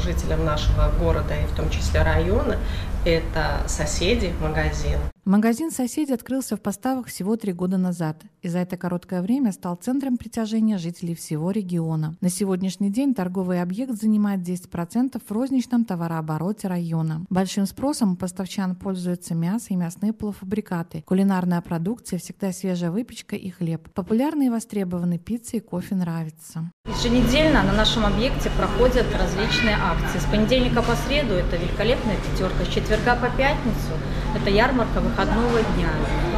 жителям 0.00 0.44
нашего 0.44 0.90
города 0.98 1.34
и 1.34 1.46
в 1.46 1.56
том 1.56 1.70
числе 1.70 2.02
района. 2.02 2.56
Это 3.04 3.62
соседи 3.66 4.32
магазин. 4.40 4.98
Магазин 5.26 5.70
«Соседи» 5.70 6.12
открылся 6.12 6.56
в 6.56 6.60
поставах 6.60 7.06
всего 7.06 7.36
три 7.36 7.52
года 7.52 7.78
назад 7.78 8.22
и 8.42 8.48
за 8.48 8.58
это 8.58 8.76
короткое 8.76 9.22
время 9.22 9.52
стал 9.52 9.76
центром 9.76 10.18
притяжения 10.18 10.76
жителей 10.76 11.14
всего 11.14 11.50
региона. 11.50 12.14
На 12.20 12.28
сегодняшний 12.28 12.90
день 12.90 13.14
торговый 13.14 13.62
объект 13.62 13.92
занимает 13.92 14.40
10% 14.40 15.20
в 15.26 15.32
розничном 15.32 15.86
товарообороте 15.86 16.68
района. 16.68 17.24
Большим 17.30 17.64
спросом 17.64 18.12
у 18.12 18.16
поставчан 18.16 18.74
пользуются 18.74 19.34
мясо 19.34 19.68
и 19.70 19.76
мясные 19.76 20.12
полуфабрикаты. 20.12 21.02
Кулинарная 21.06 21.62
продукция, 21.62 22.18
всегда 22.18 22.52
свежая 22.52 22.90
выпечка 22.90 23.34
и 23.36 23.48
хлеб. 23.48 23.88
Популярны 23.94 24.46
и 24.46 24.50
востребованы 24.50 25.18
пицца 25.18 25.56
и 25.56 25.60
кофе 25.60 25.94
нравится. 25.94 26.70
Еженедельно 26.86 27.62
на 27.62 27.72
нашем 27.72 28.04
объекте 28.04 28.50
проходят 28.50 29.06
различные 29.18 29.76
акции. 29.76 30.18
С 30.18 30.30
понедельника 30.30 30.82
по 30.82 30.94
среду 30.96 31.32
это 31.32 31.56
великолепная 31.56 32.16
пятерка, 32.16 32.64
с 32.64 32.68
четверга 32.68 32.93
по 32.98 33.28
пятницу 33.36 33.92
это 34.34 34.50
ярмарка 34.50 35.00
выходного 35.00 35.60
дня. 35.74 35.88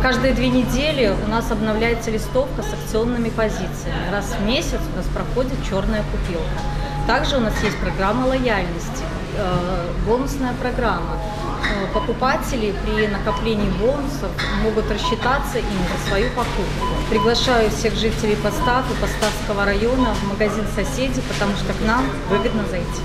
Каждые 0.03 0.35
две 0.35 0.49
недели 0.49 1.15
у 1.25 1.29
нас 1.29 1.51
обновляется 1.51 2.11
листовка 2.11 2.63
с 2.63 2.73
акционными 2.73 3.31
позициями. 3.31 4.11
Раз 4.13 4.35
в 4.39 4.47
месяц 4.47 4.81
у 4.93 4.97
нас 4.97 5.07
проходит 5.07 5.55
черная 5.69 6.03
купилка. 6.13 6.61
Также 7.07 7.37
у 7.37 7.41
нас 7.41 7.55
есть 7.63 7.79
программа 7.79 8.27
лояльности, 8.27 9.05
э, 9.37 9.89
бонусная 10.07 10.53
программа. 10.61 11.19
Э, 11.67 11.87
покупатели 11.95 12.75
при 12.85 13.07
накоплении 13.07 13.71
бонусов 13.81 14.31
могут 14.63 14.91
рассчитаться 14.91 15.59
им 15.59 15.65
за 15.65 16.09
свою 16.09 16.29
покупку. 16.31 16.87
Приглашаю 17.11 17.71
всех 17.71 17.95
жителей 17.95 18.37
Постав 18.37 18.85
и 18.91 19.01
Поставского 19.01 19.65
района 19.65 20.15
в 20.15 20.29
магазин 20.29 20.65
соседей, 20.75 21.23
потому 21.29 21.57
что 21.57 21.73
к 21.73 21.87
нам 21.87 22.05
выгодно 22.29 22.65
зайти. 22.71 23.03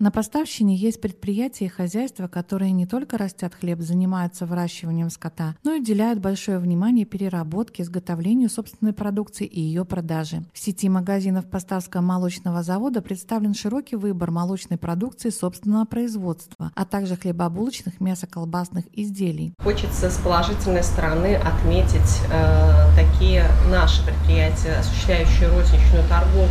На 0.00 0.10
поставщине 0.10 0.76
есть 0.76 0.98
предприятия 0.98 1.66
и 1.66 1.68
хозяйства, 1.68 2.26
которые 2.26 2.72
не 2.72 2.86
только 2.86 3.18
растят 3.18 3.54
хлеб, 3.54 3.82
занимаются 3.82 4.46
выращиванием 4.46 5.10
скота, 5.10 5.56
но 5.62 5.74
и 5.74 5.80
уделяют 5.80 6.20
большое 6.20 6.58
внимание 6.58 7.04
переработке, 7.04 7.82
изготовлению 7.82 8.48
собственной 8.48 8.94
продукции 8.94 9.46
и 9.46 9.60
ее 9.60 9.84
продаже. 9.84 10.42
В 10.54 10.58
сети 10.58 10.88
магазинов 10.88 11.50
Поставского 11.50 12.00
молочного 12.00 12.62
завода 12.62 13.02
представлен 13.02 13.52
широкий 13.52 13.96
выбор 13.96 14.30
молочной 14.30 14.78
продукции 14.78 15.28
собственного 15.28 15.84
производства, 15.84 16.72
а 16.74 16.86
также 16.86 17.14
хлебобулочных, 17.16 18.00
мясоколбасных 18.00 18.86
изделий. 18.94 19.52
Хочется 19.62 20.08
с 20.08 20.16
положительной 20.16 20.82
стороны 20.82 21.34
отметить 21.34 22.22
э, 22.32 22.86
такие 22.96 23.44
наши 23.70 24.02
предприятия, 24.06 24.78
осуществляющие 24.78 25.50
розничную 25.50 26.08
торговлю 26.08 26.48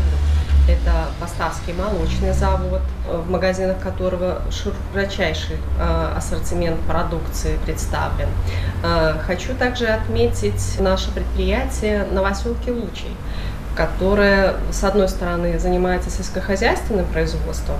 это 0.70 1.08
Поставский 1.20 1.74
молочный 1.74 2.34
завод, 2.34 2.82
э, 3.08 3.18
в 3.18 3.30
магазинах 3.30 3.80
которого 3.80 4.42
широчайший 4.52 5.58
э, 5.80 6.14
ассортимент 6.18 6.80
продукции 6.82 7.58
представлен. 7.66 8.30
Э, 8.84 9.16
хочу 9.26 9.54
также 9.56 9.88
отметить 9.88 10.80
наше 10.80 11.12
предприятие 11.12 12.06
Новоселки 12.12 12.72
Лучей. 12.72 13.16
которая, 13.76 14.56
с 14.72 14.84
одной 14.84 15.08
стороны, 15.08 15.58
занимается 15.58 16.10
сельскохозяйственным 16.10 17.06
производством, 17.06 17.78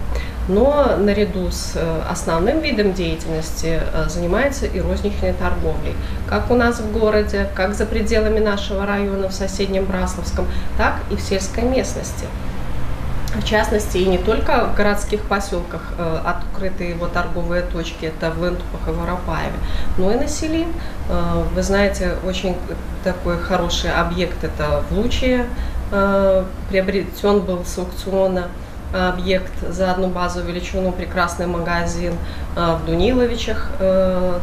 но 0.48 0.96
наряду 0.98 1.52
с 1.52 1.76
основным 2.10 2.62
видом 2.62 2.94
деятельности 2.94 3.82
занимается 4.08 4.66
и 4.66 4.80
розничной 4.80 5.34
торговлей. 5.34 5.94
Как 6.30 6.52
у 6.52 6.56
нас 6.56 6.80
в 6.80 6.98
городе, 6.98 7.50
как 7.54 7.74
за 7.74 7.86
пределами 7.86 8.40
нашего 8.40 8.86
района 8.86 9.28
в 9.28 9.34
соседнем 9.34 9.86
Брасловском, 9.86 10.48
так 10.78 11.02
и 11.10 11.18
в 11.18 11.22
сельской 11.22 11.64
местности. 11.64 12.28
В 13.40 13.46
частности, 13.46 13.98
и 13.98 14.06
не 14.06 14.18
только 14.18 14.66
в 14.66 14.76
городских 14.76 15.22
поселках 15.22 15.82
э, 15.98 16.20
открыты 16.26 16.84
его 16.84 17.08
торговые 17.08 17.62
точки, 17.62 18.06
это 18.06 18.32
в 18.32 18.46
Интупах 18.46 18.88
и 18.88 18.92
Воропаеве, 18.92 19.54
но 19.98 20.12
и 20.12 20.16
на 20.16 20.28
селе. 20.28 20.68
Э, 21.10 21.44
вы 21.56 21.64
знаете, 21.64 22.16
очень 22.26 22.58
такой 23.04 23.40
хороший 23.40 23.94
объект, 23.94 24.44
это 24.44 24.84
в 24.90 24.94
Луче, 24.94 25.46
э, 25.92 26.44
приобретен 26.70 27.40
был 27.40 27.64
с 27.66 27.78
аукциона 27.78 28.48
объект 28.92 29.54
за 29.70 29.92
одну 29.92 30.08
базу 30.08 30.42
величину, 30.42 30.92
прекрасный 30.92 31.48
магазин 31.48 32.16
э, 32.56 32.76
в 32.76 32.86
Дуниловичах, 32.86 33.70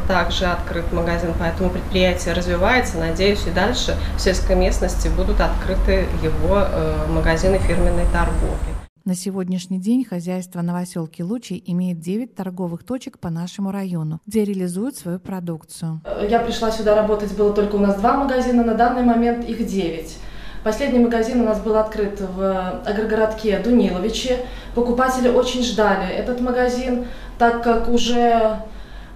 также 0.09 0.47
открыт 0.47 0.91
магазин, 0.93 1.35
поэтому 1.39 1.69
предприятие 1.69 2.33
развивается, 2.33 2.97
надеюсь, 2.97 3.47
и 3.47 3.51
дальше 3.51 3.95
в 4.17 4.21
сельской 4.21 4.57
местности 4.57 5.09
будут 5.09 5.41
открыты 5.41 6.07
его 6.23 6.65
магазины 7.09 7.59
фирменной 7.59 8.07
торговли. 8.13 8.76
На 9.07 9.15
сегодняшний 9.15 9.79
день 9.79 10.05
хозяйство 10.05 10.63
Новоселки 10.63 11.23
Лучи 11.23 11.63
имеет 11.65 12.01
9 12.01 12.35
торговых 12.35 12.83
точек 12.83 13.21
по 13.21 13.31
нашему 13.31 13.71
району, 13.71 14.21
где 14.27 14.45
реализуют 14.45 14.97
свою 14.97 15.21
продукцию. 15.21 16.01
Я 16.29 16.41
пришла 16.41 16.73
сюда 16.73 16.97
работать, 16.97 17.37
было 17.37 17.53
только 17.53 17.77
у 17.77 17.79
нас 17.79 18.01
два 18.01 18.17
магазина, 18.17 18.65
на 18.65 18.75
данный 18.75 19.05
момент 19.05 19.49
их 19.49 19.65
9. 19.65 20.19
Последний 20.65 20.99
магазин 20.99 21.41
у 21.43 21.45
нас 21.45 21.61
был 21.61 21.77
открыт 21.77 22.21
в 22.21 22.81
агрогородке 22.85 23.61
Дуниловиче. 23.61 24.39
Покупатели 24.75 25.29
очень 25.29 25.63
ждали 25.63 26.13
этот 26.13 26.41
магазин, 26.41 27.05
так 27.39 27.63
как 27.63 27.89
уже 27.89 28.59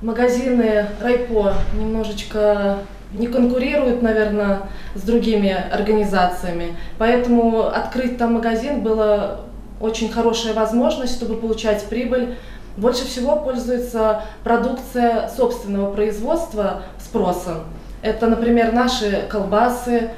магазины 0.03 0.87
Райпо 1.00 1.55
немножечко 1.76 2.79
не 3.12 3.26
конкурируют, 3.26 4.03
наверное, 4.03 4.68
с 4.94 5.03
другими 5.03 5.50
организациями. 5.50 6.76
Поэтому 6.96 7.62
открыть 7.66 8.18
там 8.18 8.35
магазин 8.35 8.83
было 8.83 9.50
очень 9.81 10.12
хорошая 10.12 10.55
возможность, 10.55 11.16
чтобы 11.16 11.37
получать 11.37 11.85
прибыль. 11.87 12.37
Больше 12.77 13.05
всего 13.05 13.37
пользуется 13.37 14.23
продукция 14.45 15.29
собственного 15.29 15.93
производства 15.93 16.83
спросом. 16.99 17.64
Это, 18.03 18.27
например, 18.27 18.73
наши 18.73 19.27
колбасы 19.29 20.11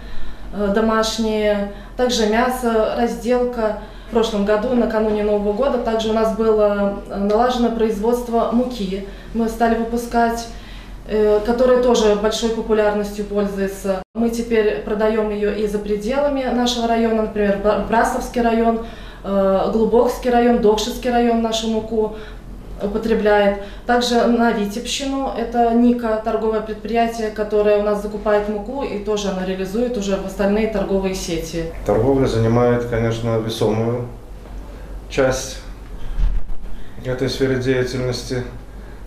э, 0.53 0.72
домашние, 0.75 1.72
также 1.96 2.27
мясо, 2.27 2.94
разделка. 2.96 3.81
В 4.09 4.11
прошлом 4.12 4.44
году, 4.44 4.75
накануне 4.75 5.25
Нового 5.25 5.55
года, 5.55 5.79
также 5.79 6.11
у 6.11 6.12
нас 6.12 6.37
было 6.37 6.98
э, 7.09 7.16
налажено 7.16 7.70
производство 7.70 8.51
муки. 8.53 9.09
Мы 9.33 9.48
стали 9.48 9.77
выпускать 9.77 10.48
э, 11.09 11.40
которая 11.46 11.83
тоже 11.83 12.14
большой 12.16 12.51
популярностью 12.51 13.25
пользуется. 13.25 14.03
Мы 14.14 14.29
теперь 14.31 14.83
продаем 14.83 15.31
ее 15.31 15.59
и 15.59 15.66
за 15.66 15.79
пределами 15.79 16.44
нашего 16.44 16.87
района, 16.87 17.22
например, 17.22 17.59
Брасовский 17.88 18.42
район, 18.42 18.85
Глубокский 19.24 20.30
район, 20.30 20.61
Докшинский 20.61 21.11
район 21.11 21.42
нашу 21.42 21.68
муку 21.68 22.16
употребляет. 22.82 23.62
Также 23.87 24.26
на 24.26 24.52
Витебщину, 24.52 25.32
это 25.37 25.72
Ника, 25.74 26.20
торговое 26.24 26.61
предприятие, 26.61 27.30
которое 27.30 27.78
у 27.78 27.82
нас 27.82 28.02
закупает 28.02 28.48
муку 28.48 28.82
и 28.82 28.98
тоже 28.98 29.28
она 29.28 29.44
реализует 29.46 29.96
уже 29.96 30.16
в 30.16 30.26
остальные 30.26 30.68
торговые 30.68 31.14
сети. 31.14 31.66
Торговля 31.87 32.26
занимает, 32.26 32.87
конечно, 32.87 33.38
весомую 33.38 34.08
часть 35.08 35.58
этой 37.04 37.28
сферы 37.28 37.56
деятельности. 37.56 38.42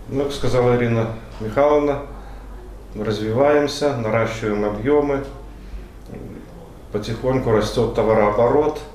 Ну, 0.08 0.24
как 0.24 0.32
сказала 0.32 0.76
Ирина 0.76 1.08
Михайловна, 1.40 2.02
мы 2.94 3.04
развиваемся, 3.04 3.96
наращиваем 3.96 4.64
объемы, 4.64 5.24
потихоньку 6.92 7.50
растет 7.50 7.94
товарооборот– 7.94 8.78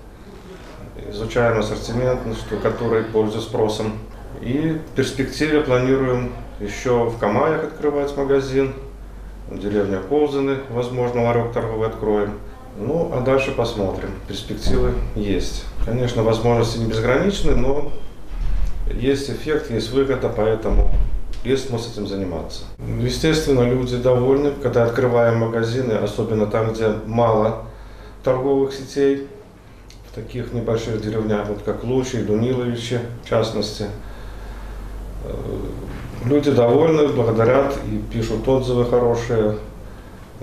изучаем 1.11 1.59
ассортимент, 1.59 2.21
что, 2.37 2.57
который 2.57 3.03
пользуется 3.03 3.47
спросом. 3.47 3.93
И 4.41 4.79
в 4.91 4.95
перспективе 4.95 5.61
планируем 5.61 6.31
еще 6.59 7.05
в 7.05 7.17
Камаях 7.19 7.65
открывать 7.65 8.15
магазин, 8.17 8.73
в 9.49 9.59
деревне 9.59 9.97
Ползаны, 9.97 10.57
возможно, 10.69 11.23
ларек 11.23 11.51
торговый 11.51 11.89
откроем. 11.89 12.33
Ну, 12.77 13.11
а 13.13 13.21
дальше 13.21 13.51
посмотрим. 13.51 14.09
Перспективы 14.27 14.93
есть. 15.15 15.65
Конечно, 15.85 16.23
возможности 16.23 16.77
не 16.77 16.85
безграничны, 16.85 17.55
но 17.55 17.91
есть 18.93 19.29
эффект, 19.29 19.69
есть 19.69 19.91
выгода, 19.91 20.29
поэтому 20.29 20.89
есть 21.43 21.67
смысл 21.67 21.91
этим 21.91 22.07
заниматься. 22.07 22.63
Естественно, 22.99 23.61
люди 23.61 23.97
довольны, 23.97 24.53
когда 24.63 24.85
открываем 24.85 25.39
магазины, 25.39 25.93
особенно 25.93 26.45
там, 26.45 26.71
где 26.71 26.93
мало 27.05 27.65
торговых 28.23 28.73
сетей, 28.73 29.27
таких 30.15 30.53
небольших 30.53 31.01
деревнях, 31.01 31.47
вот 31.47 31.61
как 31.63 31.83
Лучи 31.83 32.21
Дуниловичи, 32.21 32.99
в 33.23 33.29
частности. 33.29 33.85
Э, 35.23 35.33
люди 36.25 36.51
довольны, 36.51 37.07
благодарят 37.07 37.77
и 37.91 37.97
пишут 38.13 38.47
отзывы 38.47 38.85
хорошие. 38.85 39.57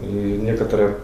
И 0.01 0.41
некоторые 0.43 0.97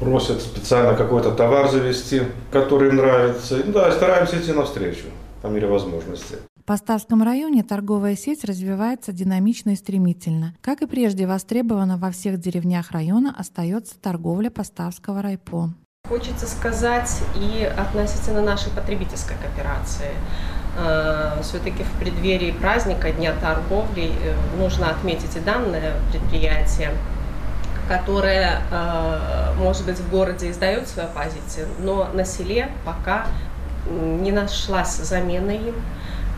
просят 0.00 0.40
специально 0.40 0.94
какой-то 0.94 1.32
товар 1.32 1.70
завести, 1.70 2.22
который 2.50 2.88
им 2.88 2.96
нравится. 2.96 3.62
Да, 3.64 3.90
стараемся 3.92 4.38
идти 4.38 4.52
навстречу 4.52 5.06
по 5.42 5.48
мере 5.48 5.66
возможности. 5.66 6.36
В 6.56 6.64
Поставском 6.64 7.22
районе 7.22 7.62
торговая 7.62 8.16
сеть 8.16 8.44
развивается 8.44 9.12
динамично 9.12 9.70
и 9.70 9.76
стремительно. 9.76 10.54
Как 10.60 10.82
и 10.82 10.86
прежде 10.86 11.26
востребована 11.26 11.96
во 11.96 12.10
всех 12.10 12.40
деревнях 12.40 12.90
района 12.90 13.32
остается 13.36 13.94
торговля 14.00 14.50
Поставского 14.50 15.22
райпо. 15.22 15.70
Хочется 16.08 16.46
сказать 16.46 17.20
и 17.34 17.68
относительно 17.76 18.40
нашей 18.40 18.70
потребительской 18.70 19.36
кооперации. 19.42 20.12
Э, 20.78 21.40
Все-таки 21.42 21.82
в 21.82 21.90
преддверии 21.98 22.52
праздника 22.52 23.10
Дня 23.10 23.32
торговли 23.40 24.12
э, 24.22 24.34
нужно 24.56 24.90
отметить 24.90 25.34
и 25.34 25.40
данное 25.40 25.94
предприятие, 26.12 26.92
которое, 27.88 28.60
э, 28.70 29.54
может 29.58 29.84
быть, 29.84 29.98
в 29.98 30.08
городе 30.08 30.52
издает 30.52 30.86
свою 30.86 31.08
позицию, 31.08 31.66
но 31.80 32.08
на 32.12 32.24
селе 32.24 32.68
пока 32.84 33.26
не 33.90 34.30
нашлась 34.30 34.94
замена 34.96 35.50
им. 35.50 35.74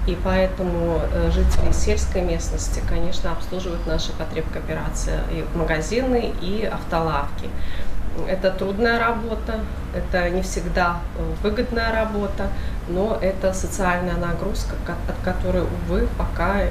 И 0.06 0.16
поэтому 0.24 1.02
жители 1.30 1.70
сельской 1.72 2.22
местности, 2.22 2.80
конечно, 2.88 3.32
обслуживают 3.32 3.86
наши 3.86 4.10
потребкооперации, 4.12 5.18
и 5.30 5.44
магазины, 5.54 6.32
и 6.40 6.64
автолавки. 6.64 7.50
Это 8.26 8.50
трудная 8.50 8.98
работа, 8.98 9.60
это 9.94 10.30
не 10.30 10.42
всегда 10.42 11.00
э, 11.16 11.32
выгодная 11.42 11.92
работа, 11.92 12.48
но 12.88 13.18
это 13.20 13.52
социальная 13.52 14.16
нагрузка, 14.16 14.74
от 14.86 15.24
которой, 15.24 15.62
увы, 15.62 16.08
пока 16.16 16.62
э, 16.62 16.70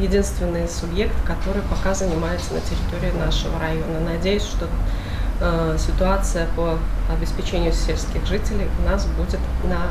единственный 0.00 0.68
субъект, 0.68 1.14
который 1.24 1.62
пока 1.62 1.94
занимается 1.94 2.54
на 2.54 2.60
территории 2.60 3.18
нашего 3.18 3.58
района. 3.58 4.00
Надеюсь, 4.00 4.44
что 4.44 4.66
э, 5.40 5.76
ситуация 5.78 6.46
по 6.56 6.78
обеспечению 7.12 7.72
сельских 7.72 8.24
жителей 8.26 8.68
у 8.82 8.88
нас 8.88 9.06
будет 9.06 9.40
на 9.64 9.90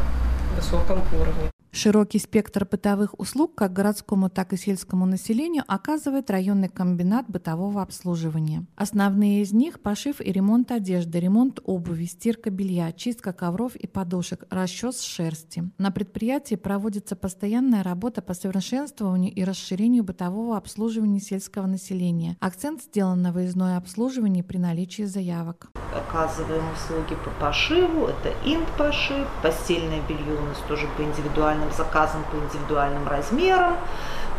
высоком 0.56 1.02
уровне. 1.14 1.52
Широкий 1.72 2.20
спектр 2.20 2.66
бытовых 2.66 3.20
услуг 3.20 3.54
как 3.56 3.74
городскому, 3.74 4.30
так 4.30 4.54
и 4.54 4.58
сельскому 4.58 5.06
населению 5.06 5.64
оказывает 5.68 6.32
районный 6.32 6.70
комбинат 6.70 7.28
бытового 7.28 7.82
обслуживания. 7.82 8.66
Основные 8.76 9.42
из 9.42 9.54
них– 9.54 9.80
пошив 9.82 10.22
и 10.22 10.32
ремонт 10.32 10.72
одежды, 10.72 11.20
ремонт 11.20 11.60
обуви, 11.66 12.06
стирка 12.06 12.50
белья, 12.50 12.92
чистка 12.92 13.34
ковров 13.34 13.76
и 13.76 13.86
подушек, 13.86 14.46
расчес 14.50 15.02
шерсти. 15.02 15.70
На 15.78 15.92
предприятии 15.92 16.56
проводится 16.56 17.16
постоянная 17.16 17.84
работа 17.84 18.22
по 18.22 18.34
совершенствованию 18.34 19.34
и 19.34 19.44
расширению 19.44 20.04
бытового 20.04 20.58
обслуживания 20.58 21.20
сельского 21.20 21.68
населения. 21.68 22.38
Акцент 22.40 22.82
сделан 22.84 23.22
на 23.22 23.32
выездное 23.32 23.78
обслуживание 23.78 24.44
при 24.44 24.58
наличии 24.58 25.04
заявок. 25.04 25.70
Оказываем 25.94 26.64
услуги 26.74 27.16
по 27.24 27.30
пошиву, 27.40 28.08
это 28.08 28.34
инт-пошив, 28.46 29.28
постельное 29.42 30.02
белье 30.08 30.36
у 30.40 30.46
нас 30.46 30.58
тоже 30.68 30.88
по 30.96 31.02
индивидуальному 31.02 31.57
индивидуальным 31.58 31.72
заказом 31.72 32.24
по 32.32 32.36
индивидуальным 32.36 33.08
размерам. 33.08 33.78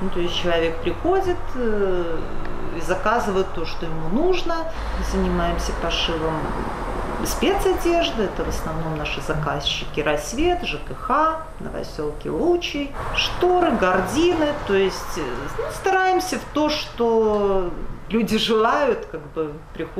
Ну, 0.00 0.10
то 0.10 0.20
есть 0.20 0.36
человек 0.36 0.80
приходит 0.82 1.36
э, 1.54 2.18
и 2.76 2.80
заказывает 2.80 3.52
то, 3.54 3.66
что 3.66 3.86
ему 3.86 4.08
нужно. 4.10 4.54
Занимаемся 5.12 5.72
пошивом 5.82 6.34
спецодежды, 7.26 8.22
это 8.24 8.44
в 8.44 8.48
основном 8.48 8.96
наши 8.96 9.20
заказчики 9.20 9.98
Рассвет, 9.98 10.62
ЖКХ, 10.64 11.40
Новоселки 11.58 12.30
Лучи, 12.30 12.92
шторы, 13.16 13.72
гардины, 13.72 14.52
то 14.68 14.74
есть 14.74 15.16
ну, 15.16 15.64
стараемся 15.74 16.38
в 16.38 16.44
то, 16.54 16.68
что 16.68 17.72
люди 18.08 18.38
желают, 18.38 19.06
как 19.10 19.20
бы, 19.32 19.52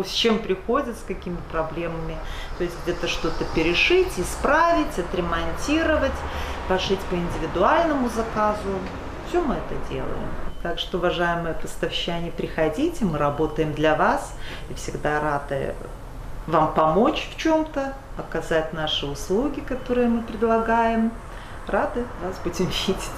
с 0.05 0.11
чем 0.11 0.39
приходят, 0.39 0.97
с 0.97 1.03
какими 1.07 1.37
проблемами. 1.51 2.17
То 2.57 2.65
есть 2.65 2.77
где-то 2.85 3.09
что-то 3.09 3.45
перешить, 3.55 4.19
исправить, 4.19 4.99
отремонтировать, 4.99 6.13
пошить 6.69 7.01
по 7.11 7.15
индивидуальному 7.15 8.09
заказу. 8.09 8.79
Все 9.29 9.41
мы 9.41 9.55
это 9.55 9.75
делаем. 9.91 10.29
Так 10.63 10.79
что, 10.79 10.99
уважаемые 10.99 11.55
поставщане, 11.55 12.31
приходите, 12.31 13.05
мы 13.05 13.19
работаем 13.19 13.73
для 13.73 13.95
вас 13.95 14.35
и 14.71 14.75
всегда 14.75 15.21
рады 15.21 15.75
вам 16.49 16.73
помочь 16.75 17.29
в 17.31 17.37
чем-то, 17.37 17.95
оказать 18.17 18.73
наши 18.73 19.07
услуги, 19.07 19.61
которые 19.61 20.09
мы 20.09 20.23
предлагаем. 20.23 21.13
Рады 21.67 22.05
вас 22.25 22.39
будем 22.43 22.67
видеть. 22.87 23.11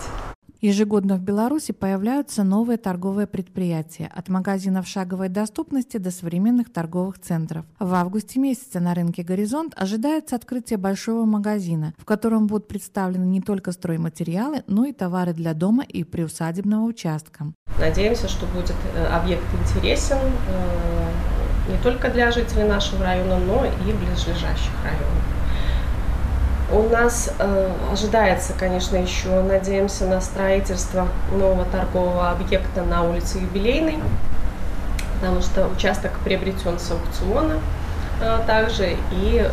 Ежегодно 0.61 1.17
в 1.17 1.23
Беларуси 1.23 1.73
появляются 1.73 2.45
новые 2.45 2.77
торговые 2.77 3.27
предприятия, 3.27 4.11
от 4.15 4.29
магазинов 4.29 4.87
шаговой 4.87 5.31
доступности 5.31 5.97
до 5.97 6.11
современных 6.11 6.71
торговых 6.71 7.19
центров. 7.19 7.65
В 7.79 7.95
августе 7.95 8.39
месяце 8.39 8.79
на 8.79 8.95
рынке 8.95 9.23
«Горизонт» 9.23 9.73
ожидается 9.75 10.37
открытие 10.37 10.77
большого 10.77 11.25
магазина, 11.25 11.95
в 11.97 12.05
котором 12.05 12.47
будут 12.47 12.69
представлены 12.69 13.25
не 13.25 13.41
только 13.41 13.73
стройматериалы, 13.73 14.63
но 14.67 14.85
и 14.85 14.93
товары 14.93 15.33
для 15.33 15.55
дома 15.55 15.83
и 15.83 16.05
приусадебного 16.05 16.85
участка. 16.85 17.47
Надеемся, 17.79 18.29
что 18.29 18.45
будет 18.49 18.77
э, 18.95 19.07
объект 19.07 19.45
интересен 19.63 20.19
э, 20.19 21.71
не 21.71 21.83
только 21.83 22.11
для 22.11 22.31
жителей 22.31 22.65
нашего 22.65 23.03
района, 23.03 23.39
но 23.39 23.65
и 23.65 23.93
близлежащих 23.93 24.73
районов. 24.85 25.40
У 26.81 26.89
нас 26.89 27.31
э, 27.39 27.73
ожидается, 27.93 28.55
конечно, 28.59 28.97
еще, 28.97 29.43
надеемся, 29.43 30.07
на 30.07 30.23
строительство 30.23 31.09
нового 31.31 31.67
торгового 31.67 32.31
объекта 32.31 32.83
на 32.85 33.03
улице 33.03 33.37
Юбилейной, 33.37 33.99
потому 35.21 35.43
что 35.43 35.67
участок 35.67 36.13
приобретен 36.25 36.79
с 36.79 36.91
аукциона 36.91 37.61
э, 38.23 38.39
также, 38.47 38.97
и 39.13 39.45
э, 39.45 39.51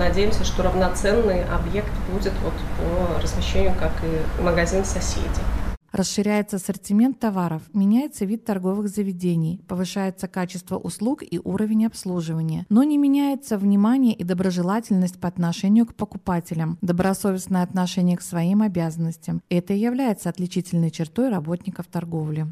надеемся, 0.00 0.44
что 0.44 0.64
равноценный 0.64 1.44
объект 1.44 1.92
будет 2.10 2.32
вот 2.42 2.54
по 2.76 3.22
размещению, 3.22 3.74
как 3.78 3.92
и 4.02 4.42
магазин 4.42 4.84
соседей. 4.84 5.30
Расширяется 5.96 6.56
ассортимент 6.56 7.20
товаров, 7.20 7.62
меняется 7.72 8.26
вид 8.26 8.44
торговых 8.44 8.88
заведений, 8.88 9.62
повышается 9.66 10.28
качество 10.28 10.76
услуг 10.76 11.22
и 11.22 11.40
уровень 11.42 11.86
обслуживания, 11.86 12.66
но 12.68 12.82
не 12.82 12.98
меняется 12.98 13.56
внимание 13.56 14.12
и 14.12 14.22
доброжелательность 14.22 15.18
по 15.18 15.26
отношению 15.26 15.86
к 15.86 15.94
покупателям, 15.94 16.76
добросовестное 16.82 17.62
отношение 17.62 18.18
к 18.18 18.20
своим 18.20 18.60
обязанностям. 18.60 19.40
Это 19.48 19.72
и 19.72 19.78
является 19.78 20.28
отличительной 20.28 20.90
чертой 20.90 21.30
работников 21.30 21.86
торговли. 21.86 22.46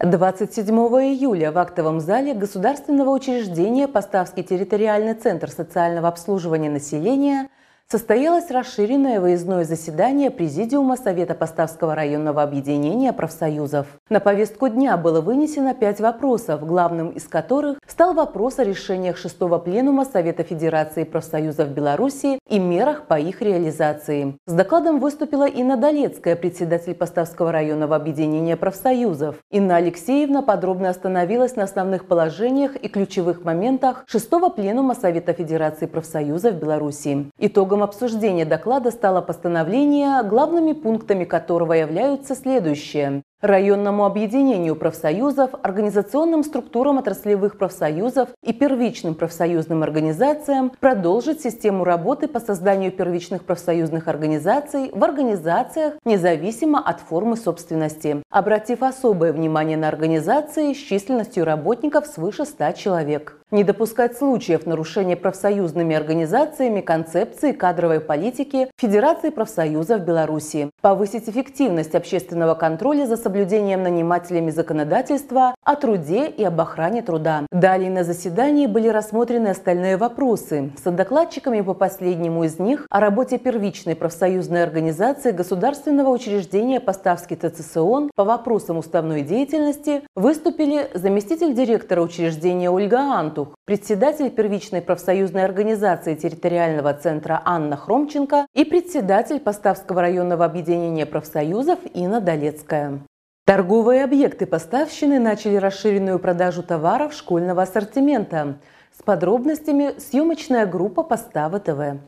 27 0.00 0.74
июля 0.74 1.52
в 1.52 1.58
актовом 1.58 2.00
зале 2.00 2.34
Государственного 2.34 3.10
учреждения 3.10 3.86
Поставский 3.86 4.42
территориальный 4.42 5.14
центр 5.14 5.50
социального 5.50 6.08
обслуживания 6.08 6.68
населения– 6.68 7.48
состоялось 7.88 8.50
расширенное 8.50 9.20
выездное 9.20 9.64
заседание 9.64 10.30
Президиума 10.30 10.96
Совета 10.96 11.34
Поставского 11.34 11.94
районного 11.94 12.42
объединения 12.42 13.12
профсоюзов. 13.12 13.86
На 14.10 14.18
повестку 14.18 14.68
дня 14.68 14.96
было 14.96 15.20
вынесено 15.20 15.72
пять 15.72 16.00
вопросов, 16.00 16.66
главным 16.66 17.10
из 17.10 17.28
которых 17.28 17.78
стал 17.86 18.14
вопрос 18.14 18.58
о 18.58 18.64
решениях 18.64 19.16
шестого 19.16 19.58
пленума 19.58 20.04
Совета 20.04 20.42
Федерации 20.42 21.04
профсоюзов 21.04 21.68
Беларуси 21.68 22.40
и 22.48 22.58
мерах 22.58 23.06
по 23.06 23.20
их 23.20 23.40
реализации. 23.40 24.36
С 24.46 24.52
докладом 24.52 24.98
выступила 24.98 25.46
Инна 25.46 25.76
Долецкая, 25.76 26.34
председатель 26.34 26.94
Поставского 26.94 27.52
районного 27.52 27.94
объединения 27.94 28.56
профсоюзов. 28.56 29.36
Инна 29.52 29.76
Алексеевна 29.76 30.42
подробно 30.42 30.88
остановилась 30.88 31.54
на 31.54 31.62
основных 31.62 32.06
положениях 32.06 32.74
и 32.74 32.88
ключевых 32.88 33.44
моментах 33.44 34.02
шестого 34.08 34.48
пленума 34.48 34.96
Совета 34.96 35.32
Федерации 35.32 35.86
профсоюзов 35.86 36.54
Беларуси. 36.54 37.30
Итогом 37.38 37.75
Итогом 37.76 37.90
обсуждения 37.90 38.46
доклада 38.46 38.90
стало 38.90 39.20
постановление, 39.20 40.22
главными 40.22 40.72
пунктами 40.72 41.24
которого 41.24 41.74
являются 41.74 42.34
следующие. 42.34 43.22
Районному 43.42 44.06
объединению 44.06 44.76
профсоюзов, 44.76 45.50
организационным 45.62 46.42
структурам 46.42 46.96
отраслевых 46.96 47.58
профсоюзов 47.58 48.30
и 48.42 48.54
первичным 48.54 49.14
профсоюзным 49.14 49.82
организациям 49.82 50.72
продолжить 50.80 51.42
систему 51.42 51.84
работы 51.84 52.28
по 52.28 52.40
созданию 52.40 52.92
первичных 52.92 53.44
профсоюзных 53.44 54.08
организаций 54.08 54.90
в 54.90 55.04
организациях 55.04 55.96
независимо 56.06 56.80
от 56.80 57.00
формы 57.00 57.36
собственности, 57.36 58.22
обратив 58.30 58.82
особое 58.82 59.34
внимание 59.34 59.76
на 59.76 59.88
организации 59.88 60.72
с 60.72 60.78
численностью 60.78 61.44
работников 61.44 62.06
свыше 62.06 62.46
100 62.46 62.72
человек. 62.72 63.38
Не 63.52 63.62
допускать 63.62 64.16
случаев 64.16 64.66
нарушения 64.66 65.14
профсоюзными 65.14 65.94
организациями 65.94 66.80
концепции 66.80 67.52
кадровой 67.52 68.00
политики 68.00 68.68
Федерации 68.76 69.30
профсоюзов 69.30 70.00
Беларуси. 70.00 70.70
Повысить 70.80 71.28
эффективность 71.28 71.94
общественного 71.94 72.54
контроля 72.54 73.06
за 73.06 73.16
соблюдением 73.26 73.82
нанимателями 73.82 74.50
законодательства 74.50 75.54
о 75.62 75.76
труде 75.76 76.28
и 76.28 76.42
об 76.44 76.60
охране 76.60 77.02
труда. 77.02 77.44
Далее 77.52 77.90
на 77.90 78.02
заседании 78.02 78.66
были 78.66 78.88
рассмотрены 78.88 79.48
остальные 79.48 79.98
вопросы. 79.98 80.70
С 80.82 80.90
докладчиками 80.90 81.60
по 81.60 81.74
последнему 81.74 82.44
из 82.44 82.58
них 82.58 82.86
о 82.88 83.00
работе 83.00 83.38
первичной 83.38 83.96
профсоюзной 83.96 84.62
организации 84.62 85.32
государственного 85.32 86.08
учреждения 86.08 86.80
Поставский 86.80 87.36
ТЦСОН 87.36 88.10
по 88.14 88.24
вопросам 88.24 88.78
уставной 88.78 89.22
деятельности 89.22 90.02
выступили 90.14 90.88
заместитель 90.94 91.52
директора 91.52 92.00
учреждения 92.00 92.70
Ольга 92.70 93.00
Ант, 93.00 93.26
Антух, 93.26 93.58
председатель 93.64 94.30
первичной 94.30 94.82
профсоюзной 94.82 95.44
организации 95.44 96.14
территориального 96.14 96.94
центра 96.94 97.42
Анна 97.44 97.76
Хромченко 97.76 98.46
и 98.54 98.64
председатель 98.64 99.40
Поставского 99.40 100.00
районного 100.00 100.44
объединения 100.44 101.06
профсоюзов 101.06 101.80
Инна 101.92 102.20
Долецкая. 102.20 103.00
Торговые 103.46 104.02
объекты 104.02 104.44
поставщины 104.44 105.20
начали 105.20 105.54
расширенную 105.54 106.18
продажу 106.18 106.64
товаров 106.64 107.14
школьного 107.14 107.62
ассортимента. 107.62 108.58
С 108.98 109.04
подробностями 109.04 109.96
съемочная 110.00 110.66
группа 110.66 111.04
Постава 111.04 111.60
ТВ. 111.60 112.00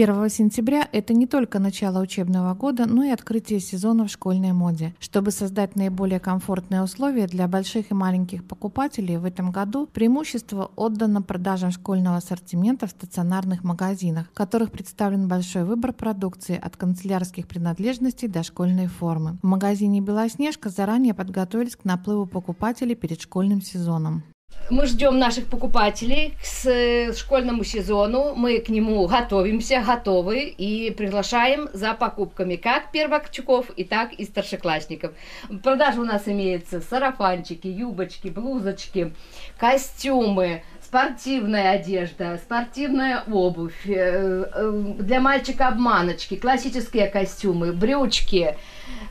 1 0.00 0.30
сентября– 0.30 0.88
это 0.92 1.12
не 1.12 1.26
только 1.26 1.58
начало 1.58 2.00
учебного 2.00 2.54
года, 2.54 2.86
но 2.86 3.02
и 3.02 3.10
открытие 3.10 3.58
сезона 3.58 4.06
в 4.06 4.10
школьной 4.12 4.52
моде. 4.52 4.94
Чтобы 5.00 5.32
создать 5.32 5.74
наиболее 5.74 6.20
комфортные 6.20 6.84
условия 6.84 7.26
для 7.26 7.48
больших 7.48 7.90
и 7.90 7.94
маленьких 7.94 8.46
покупателей, 8.46 9.16
в 9.16 9.24
этом 9.24 9.50
году 9.50 9.88
преимущество 9.88 10.70
отдано 10.76 11.20
продажам 11.20 11.72
школьного 11.72 12.18
ассортимента 12.18 12.86
в 12.86 12.90
стационарных 12.90 13.64
магазинах, 13.64 14.28
в 14.28 14.36
которых 14.36 14.70
представлен 14.70 15.26
большой 15.26 15.64
выбор 15.64 15.92
продукции 15.92 16.56
от 16.56 16.76
канцелярских 16.76 17.48
принадлежностей 17.48 18.28
до 18.28 18.44
школьной 18.44 18.86
формы. 18.86 19.38
В 19.42 19.46
магазине 19.48 20.00
«Белоснежка» 20.00 20.68
заранее 20.68 21.12
подготовились 21.12 21.74
к 21.74 21.84
наплыву 21.84 22.26
покупателей 22.26 22.94
перед 22.94 23.20
школьным 23.20 23.60
сезоном. 23.62 24.22
Мы 24.70 24.86
ждем 24.86 25.18
наших 25.18 25.46
покупателей 25.46 26.34
к 26.42 27.14
школьному 27.14 27.64
сезону. 27.64 28.34
Мы 28.34 28.58
к 28.58 28.68
нему 28.68 29.06
готовимся, 29.06 29.82
готовы 29.86 30.42
и 30.42 30.90
приглашаем 30.90 31.70
за 31.72 31.94
покупками 31.94 32.56
как 32.56 32.90
первокчуков 32.92 33.70
и 33.70 33.84
так 33.84 34.12
и 34.12 34.24
старшеклассников. 34.24 35.12
В 35.48 35.58
продаже 35.58 36.00
у 36.00 36.04
нас 36.04 36.28
имеются 36.28 36.82
сарафанчики, 36.82 37.66
юбочки, 37.66 38.28
блузочки, 38.28 39.14
костюмы, 39.58 40.62
спортивная 40.82 41.72
одежда, 41.72 42.38
спортивная 42.42 43.22
обувь, 43.26 43.86
э, 43.86 44.44
э, 44.54 44.94
для 44.98 45.20
мальчика 45.20 45.68
обманочки, 45.68 46.36
классические 46.36 47.08
костюмы, 47.08 47.72
брючки. 47.72 48.56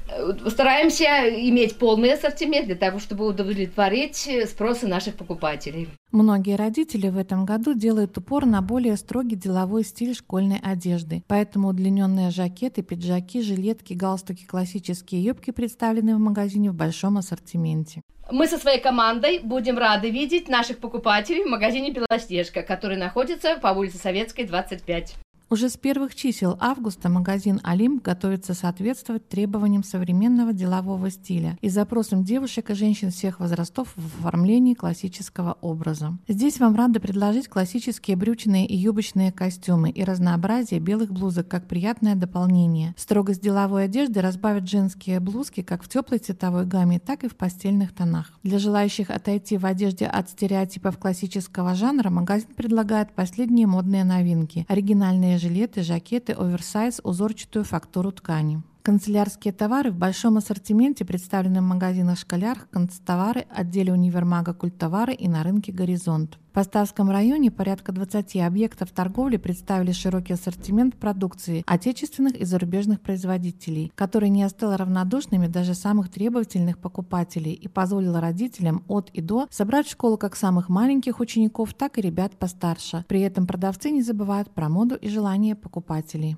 Э, 0.10 0.50
стараемся 0.50 1.06
иметь 1.50 1.78
полный 1.78 2.14
ассортимент 2.14 2.68
для 2.68 2.76
того, 2.76 3.00
чтобы 3.00 3.26
удовлетворить 3.26 4.30
спросы 4.46 4.88
наших 4.88 5.16
покупателей. 5.16 5.90
Многие 6.12 6.56
родители 6.56 7.10
в 7.10 7.18
этом 7.18 7.46
году 7.46 7.74
делают 7.74 8.18
упор 8.18 8.46
на 8.46 8.62
более 8.62 8.96
строгий 8.96 9.36
деловой 9.36 9.84
стиль 9.84 10.16
школьной 10.16 10.60
одежды. 10.64 11.24
Поэтому 11.28 11.70
удлиненные 11.70 12.32
жакеты, 12.32 12.82
пиджаки, 12.82 13.42
жилетки, 13.42 13.94
галстуки, 13.94 14.46
классические 14.46 15.24
юбки 15.24 15.52
представлены 15.52 16.16
в 16.16 16.20
магазине 16.20 16.72
в 16.72 16.76
большом 16.76 17.18
ассортименте. 17.18 18.02
Мы 18.30 18.48
со 18.48 18.58
своей 18.58 18.82
командой 18.82 19.40
будем 19.40 19.78
рады 19.78 20.10
видеть 20.10 20.50
наших 20.50 20.80
покупателей 20.80 21.44
в 21.44 21.50
магазине 21.50 21.92
«Белоснежка», 21.92 22.62
который 22.62 22.98
находится 22.98 23.58
по 23.62 23.68
улице 23.68 23.98
Советской, 23.98 24.44
25. 24.44 25.16
Уже 25.50 25.70
с 25.70 25.78
первых 25.78 26.14
чисел 26.14 26.58
августа 26.60 27.08
магазин 27.08 27.62
«Олимп» 27.64 28.04
готовится 28.04 28.54
соответствовать 28.54 29.30
требованиям 29.30 29.82
современного 29.82 30.52
делового 30.52 31.10
стиля 31.10 31.58
и 31.62 31.70
запросам 31.70 32.26
девушек 32.26 32.70
и 32.70 32.74
женщин 32.74 33.12
всех 33.12 33.40
возрастов 33.40 33.94
в 33.96 34.20
оформлении 34.20 34.74
классического 34.74 35.58
образа. 35.62 36.18
Здесь 36.28 36.60
вам 36.60 36.76
рады 36.76 37.00
предложить 37.00 37.48
классические 37.48 38.18
брючные 38.18 38.66
и 38.66 38.76
юбочные 38.76 39.32
костюмы 39.32 39.90
и 39.90 40.04
разнообразие 40.04 40.82
белых 40.82 41.14
блузок 41.14 41.48
как 41.48 41.66
приятное 41.66 42.16
дополнение. 42.16 42.94
Строгость 42.98 43.42
деловой 43.42 43.86
одежды 43.86 44.20
разбавят 44.20 44.68
женские 44.68 45.22
блузки 45.22 45.62
как 45.62 45.82
в 45.82 45.88
теплой 45.88 46.20
цветовой 46.20 46.66
гамме, 46.66 47.00
так 47.00 47.24
и 47.24 47.30
в 47.30 47.38
постельных 47.38 47.94
тонах. 47.96 48.34
Для 48.44 48.60
желающих 48.60 49.10
отойти 49.10 49.58
в 49.58 49.66
одежде 49.66 50.08
от 50.08 50.30
стереотипов 50.30 50.98
классического 50.98 51.74
жанра 51.74 52.10
магазин 52.10 52.50
предлагает 52.54 53.14
последние 53.14 53.66
модные 53.66 54.04
новинки– 54.04 54.66
оригинальные 54.68 55.37
жилеты, 55.38 55.84
жакеты, 55.84 56.34
оверсайз, 56.34 57.02
узорчатую 57.04 57.64
фактуру 57.66 58.12
ткани. 58.12 58.62
Канцелярские 58.88 59.52
товары 59.52 59.92
в 59.92 59.98
большом 59.98 60.38
ассортименте 60.38 61.04
представлены 61.04 61.60
в 61.60 61.66
магазинах 61.66 62.18
«Школяр», 62.18 62.58
«Канцтовары», 62.72 63.46
отделе 63.54 63.92
универмага 63.92 64.54
«Культтовары» 64.54 65.14
и 65.14 65.28
на 65.28 65.44
рынке 65.44 65.74
«Горизонт». 65.74 66.40
В 66.52 66.54
Поставском 66.54 67.12
районе 67.12 67.52
порядка 67.52 67.92
20 67.92 68.38
объектов 68.38 68.92
торговли 68.92 69.36
представили 69.36 69.92
широкий 69.92 70.32
ассортимент 70.32 70.96
продукции 70.96 71.66
отечественных 71.68 72.38
и 72.38 72.46
зарубежных 72.46 73.02
производителей, 73.02 73.92
который 73.94 74.30
не 74.30 74.44
остыл 74.44 74.74
равнодушными 74.74 75.48
даже 75.48 75.74
самых 75.74 76.10
требовательных 76.10 76.78
покупателей 76.78 77.52
и 77.52 77.68
позволил 77.68 78.18
родителям 78.18 78.86
от 78.88 79.10
и 79.10 79.20
до 79.20 79.48
собрать 79.50 79.88
в 79.88 79.92
школу 79.92 80.18
как 80.18 80.38
самых 80.38 80.70
маленьких 80.70 81.20
учеников, 81.20 81.74
так 81.74 81.98
и 81.98 82.02
ребят 82.02 82.38
постарше. 82.38 83.04
При 83.10 83.20
этом 83.20 83.48
продавцы 83.48 83.92
не 83.92 84.02
забывают 84.02 84.50
про 84.52 84.70
моду 84.70 84.96
и 84.96 85.10
желания 85.10 85.58
покупателей. 85.58 86.38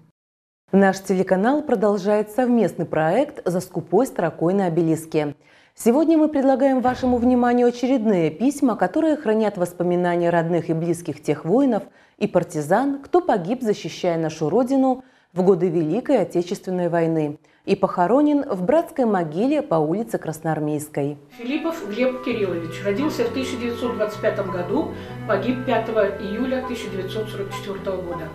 Наш 0.71 0.99
телеканал 0.99 1.63
продолжает 1.63 2.29
совместный 2.29 2.86
проект 2.86 3.41
«За 3.43 3.60
скупой 3.60 4.05
строкой 4.05 4.53
на 4.53 4.67
обелиске». 4.67 5.34
Сегодня 5.73 6.15
мы 6.15 6.27
предлагаем 6.27 6.82
вашему 6.82 7.17
вниманию 7.17 7.69
очередные 7.69 8.29
письма, 8.29 8.75
которые 8.75 9.15
хранят 9.15 9.58
воспоминания 9.58 10.29
родных 10.29 10.69
и 10.69 10.73
близких 10.73 11.23
тех 11.23 11.43
воинов 11.43 11.82
и 12.19 12.27
партизан, 12.27 12.99
кто 13.01 13.19
погиб, 13.19 13.63
защищая 13.63 14.19
нашу 14.19 14.47
Родину 14.47 15.03
в 15.34 15.41
годы 15.41 15.69
Великой 15.69 16.21
Отечественной 16.21 16.89
войны 16.89 17.39
и 17.65 17.75
похоронен 17.75 18.47
в 18.47 18.63
братской 18.63 19.05
могиле 19.05 19.63
по 19.63 19.75
улице 19.75 20.19
Красноармейской. 20.19 21.17
Филиппов 21.39 21.84
Глеб 21.89 22.23
Кириллович 22.23 22.84
родился 22.86 23.23
в 23.23 23.32
1925 23.32 24.45
году, 24.51 24.91
погиб 25.27 25.65
5 25.65 25.89
июля 26.21 26.63
1944 26.63 27.97
года 27.97 28.29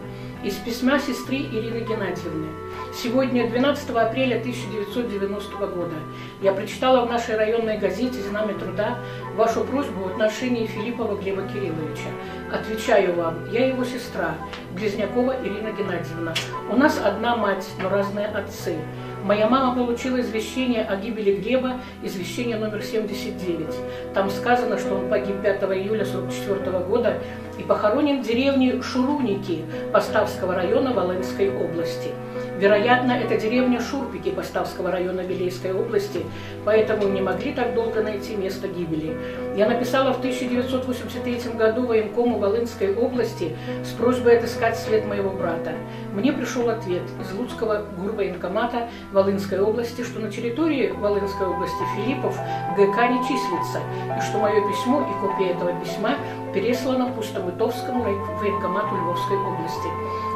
из 0.44 0.56
письма 0.56 0.98
сестры 0.98 1.36
Ирины 1.36 1.80
Геннадьевны. 1.80 2.48
Сегодня, 2.92 3.48
12 3.48 3.90
апреля 3.90 4.38
1990 4.38 5.66
года, 5.68 5.94
я 6.42 6.52
прочитала 6.52 7.06
в 7.06 7.10
нашей 7.10 7.36
районной 7.36 7.78
газете 7.78 8.20
«Знамя 8.20 8.54
труда» 8.54 8.98
вашу 9.36 9.64
просьбу 9.64 10.04
в 10.04 10.08
отношении 10.08 10.66
Филиппова 10.66 11.16
Глеба 11.16 11.48
Кирилловича. 11.48 12.10
Отвечаю 12.52 13.16
вам, 13.16 13.50
я 13.50 13.68
его 13.68 13.84
сестра, 13.84 14.34
Близнякова 14.72 15.34
Ирина 15.42 15.72
Геннадьевна. 15.72 16.34
У 16.70 16.76
нас 16.76 17.00
одна 17.02 17.36
мать, 17.36 17.66
но 17.82 17.88
разные 17.88 18.26
отцы. 18.26 18.76
Моя 19.24 19.48
мама 19.48 19.74
получила 19.74 20.20
извещение 20.20 20.84
о 20.84 20.96
гибели 20.96 21.36
Глеба, 21.36 21.80
извещение 22.02 22.58
номер 22.58 22.82
79. 22.82 23.74
Там 24.12 24.28
сказано, 24.28 24.78
что 24.78 24.96
он 24.96 25.08
погиб 25.08 25.40
5 25.40 25.62
июля 25.62 26.02
1944 26.02 26.78
года 26.80 27.14
и 27.58 27.62
похоронен 27.62 28.22
в 28.22 28.26
деревне 28.26 28.82
Шуруники 28.82 29.64
Поставского 29.94 30.54
района 30.54 30.92
Волынской 30.92 31.48
области. 31.48 32.10
Вероятно, 32.56 33.12
это 33.12 33.36
деревня 33.36 33.80
Шурпики 33.80 34.30
Поставского 34.30 34.92
района 34.92 35.22
Вилейской 35.22 35.72
области, 35.72 36.24
поэтому 36.64 37.08
не 37.08 37.20
могли 37.20 37.52
так 37.52 37.74
долго 37.74 38.00
найти 38.00 38.36
место 38.36 38.68
гибели. 38.68 39.16
Я 39.56 39.68
написала 39.68 40.12
в 40.12 40.18
1983 40.18 41.54
году 41.54 41.86
военкому 41.86 42.38
Волынской 42.38 42.94
области 42.94 43.56
с 43.84 43.88
просьбой 43.92 44.38
отыскать 44.38 44.78
след 44.78 45.04
моего 45.04 45.30
брата. 45.30 45.72
Мне 46.12 46.32
пришел 46.32 46.68
ответ 46.68 47.02
из 47.20 47.36
Луцкого 47.36 47.86
гурвоенкомата 47.98 48.88
Волынской 49.12 49.58
области, 49.58 50.02
что 50.02 50.20
на 50.20 50.30
территории 50.30 50.90
Волынской 50.92 51.48
области 51.48 51.82
Филиппов 51.96 52.38
ГК 52.76 53.08
не 53.08 53.20
числится, 53.22 53.80
и 54.16 54.20
что 54.20 54.38
мое 54.38 54.60
письмо 54.68 55.00
и 55.02 55.26
копия 55.26 55.50
этого 55.50 55.72
письма 55.80 56.16
переслана 56.54 57.10
Пустомытовскому 57.12 58.04
военкомату 58.04 58.94
Львовской 58.94 59.36
области. 59.36 59.88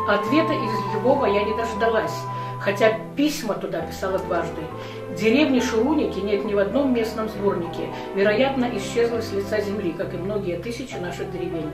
Ответа 0.08 0.54
из 0.54 0.94
Львова 0.94 1.26
я 1.26 1.44
не 1.44 1.54
дождалась, 1.54 2.07
хотя 2.60 2.98
письма 3.16 3.54
туда 3.54 3.80
писала 3.80 4.18
дважды. 4.18 4.62
Деревни 5.16 5.60
Шуруники 5.60 6.18
нет 6.18 6.44
ни 6.44 6.54
в 6.54 6.58
одном 6.58 6.94
местном 6.94 7.28
сборнике. 7.28 7.88
Вероятно, 8.14 8.68
исчезла 8.76 9.20
с 9.20 9.32
лица 9.32 9.60
земли, 9.60 9.92
как 9.92 10.14
и 10.14 10.16
многие 10.16 10.58
тысячи 10.58 10.94
наших 10.96 11.32
деревень. 11.32 11.70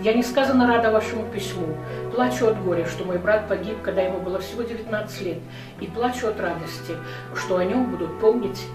Я 0.00 0.12
несказанно 0.12 0.66
рада 0.66 0.90
вашему 0.90 1.24
письму. 1.32 1.76
Плачу 2.14 2.46
от 2.48 2.62
горя, 2.62 2.86
что 2.86 3.04
мой 3.04 3.18
брат 3.18 3.48
погиб, 3.48 3.80
когда 3.82 4.02
ему 4.02 4.20
было 4.20 4.38
всего 4.38 4.62
19 4.62 5.22
лет. 5.22 5.38
И 5.80 5.86
плачу 5.86 6.28
от 6.28 6.40
радости, 6.40 6.94
что 7.34 7.56
о 7.56 7.64
нем 7.64 7.90
будут 7.90 8.20
помнить 8.20 8.66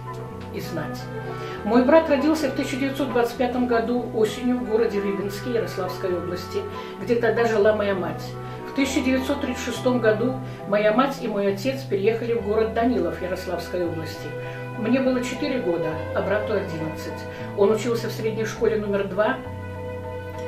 и 0.54 0.60
знать. 0.60 1.00
Мой 1.66 1.84
брат 1.84 2.10
родился 2.10 2.50
в 2.50 2.54
1925 2.54 3.68
году 3.68 4.06
осенью 4.16 4.58
в 4.58 4.70
городе 4.70 5.00
Рыбинске 5.00 5.54
Ярославской 5.54 6.18
области, 6.18 6.60
где 7.02 7.16
тогда 7.16 7.46
жила 7.46 7.76
моя 7.76 7.96
мать. 7.96 8.24
В 8.70 8.72
1936 8.74 9.84
году 10.00 10.36
моя 10.68 10.94
мать 10.94 11.18
и 11.22 11.28
мой 11.28 11.52
отец 11.52 11.82
переехали 11.82 12.34
в 12.34 12.46
город 12.46 12.76
Данилов 12.76 13.20
Ярославской 13.20 13.84
области. 13.84 14.30
Мне 14.78 15.00
было 15.00 15.24
4 15.24 15.60
года, 15.62 15.90
а 16.16 16.22
брату 16.22 16.54
11. 16.54 17.12
Он 17.58 17.72
учился 17.72 18.10
в 18.10 18.12
средней 18.12 18.46
школе 18.46 18.78
номер 18.78 19.08
2, 19.08 19.38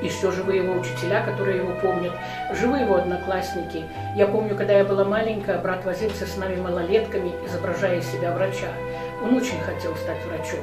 еще 0.03 0.31
живы 0.31 0.55
его 0.57 0.79
учителя, 0.79 1.25
которые 1.25 1.57
его 1.57 1.73
помнят, 1.81 2.13
живы 2.53 2.77
его 2.77 2.95
одноклассники. 2.95 3.85
Я 4.15 4.27
помню, 4.27 4.55
когда 4.55 4.73
я 4.73 4.85
была 4.85 5.03
маленькая, 5.03 5.57
брат 5.57 5.83
возился 5.83 6.27
с 6.27 6.37
нами 6.37 6.61
малолетками, 6.61 7.31
изображая 7.47 7.99
из 7.99 8.05
себя 8.05 8.33
врача. 8.33 8.69
Он 9.23 9.35
очень 9.35 9.59
хотел 9.59 9.95
стать 9.95 10.25
врачом. 10.25 10.59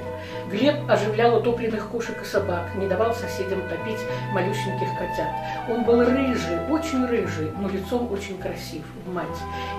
Глеб 0.50 0.76
оживлял 0.90 1.36
утопленных 1.36 1.88
кошек 1.88 2.20
и 2.20 2.24
собак, 2.24 2.74
не 2.74 2.88
давал 2.88 3.14
соседям 3.14 3.60
топить 3.68 4.00
малюсеньких 4.32 4.88
котят. 4.98 5.28
Он 5.68 5.84
был 5.84 6.04
рыжий, 6.04 6.58
очень 6.68 7.06
рыжий, 7.06 7.52
но 7.58 7.68
лицом 7.68 8.10
очень 8.10 8.38
красив, 8.38 8.82
мать. 9.06 9.26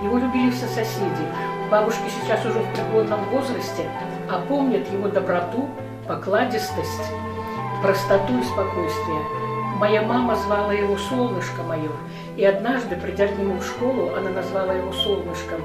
Его 0.02 0.18
любили 0.18 0.50
все 0.50 0.66
соседи. 0.66 1.26
Бабушки 1.70 2.08
сейчас 2.22 2.44
уже 2.46 2.58
в 2.58 2.72
преклонном 2.72 3.22
возрасте, 3.30 3.88
а 4.30 4.40
помнят 4.48 4.90
его 4.90 5.08
доброту, 5.08 5.68
покладистость, 6.08 7.12
простоту 7.82 8.38
и 8.38 8.44
спокойствие. 8.44 9.20
Моя 9.78 10.02
мама 10.02 10.36
звала 10.36 10.72
его 10.72 10.96
«Солнышко 10.98 11.62
мое», 11.62 11.90
и 12.36 12.44
однажды, 12.44 12.96
придя 12.96 13.28
к 13.28 13.38
нему 13.38 13.58
в 13.58 13.64
школу, 13.64 14.10
она 14.14 14.30
назвала 14.30 14.74
его 14.74 14.92
«Солнышком». 14.92 15.60